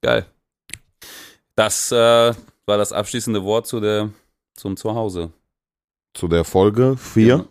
[0.01, 0.25] Geil.
[1.55, 1.95] Das äh,
[2.65, 4.09] war das abschließende Wort zu der,
[4.55, 5.29] zum Zuhause.
[6.15, 7.25] Zu der Folge 4.
[7.27, 7.45] Ja.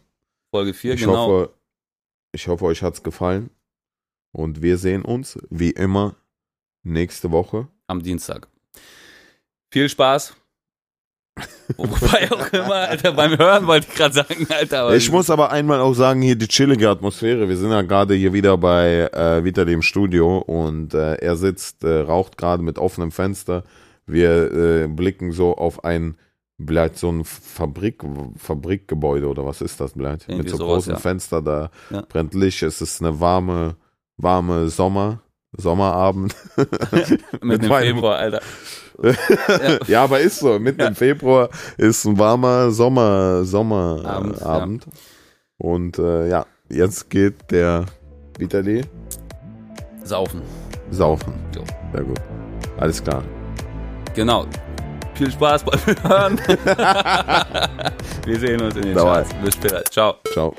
[0.50, 1.14] Folge 4, Ich genau.
[1.16, 1.50] hoffe,
[2.32, 3.50] ich hoffe, euch hat's gefallen.
[4.32, 6.16] Und wir sehen uns, wie immer,
[6.82, 7.68] nächste Woche.
[7.90, 8.48] Am Dienstag.
[9.72, 10.34] Viel Spaß.
[11.76, 14.94] Wobei auch immer, Alter, beim Hören wollte ich gerade sagen, Alter.
[14.94, 17.48] Ich muss aber einmal auch sagen, hier die chillige Atmosphäre.
[17.48, 21.84] Wir sind ja gerade hier wieder bei äh, Vitali im Studio und äh, er sitzt,
[21.84, 23.64] äh, raucht gerade mit offenem Fenster.
[24.06, 26.16] Wir äh, blicken so auf ein,
[26.62, 28.02] vielleicht so ein Fabrik,
[28.36, 30.28] Fabrikgebäude oder was ist das, vielleicht?
[30.28, 30.98] Mit so sowas, großen ja.
[30.98, 32.02] Fenster, da Ja.
[32.02, 32.62] brennt Licht.
[32.64, 33.76] Es ist eine warme,
[34.16, 35.22] warme Sommer,
[35.56, 36.34] Sommerabend.
[37.42, 38.40] mit dem Februar, Alter.
[39.86, 40.58] ja, aber ist so.
[40.58, 40.88] Mitten Ja.
[40.88, 41.48] im Februar
[41.78, 44.42] ist ein warmer Sommer, Sommerabend.
[44.42, 44.86] Abend, Abend.
[45.58, 47.86] Und äh, ja, jetzt geht der
[48.38, 48.82] Vitali
[50.04, 50.42] Saufen.
[50.90, 51.32] saufen.
[51.56, 51.62] Jo.
[51.92, 52.20] Sehr gut.
[52.78, 53.22] Alles klar.
[54.14, 54.46] Genau.
[55.14, 56.38] Viel Spaß beim Hören.
[58.24, 59.22] Wir sehen uns in den Dabei.
[59.22, 59.34] Charts.
[59.44, 59.84] Bis später.
[59.84, 60.14] Ciao.
[60.32, 60.54] Ciao.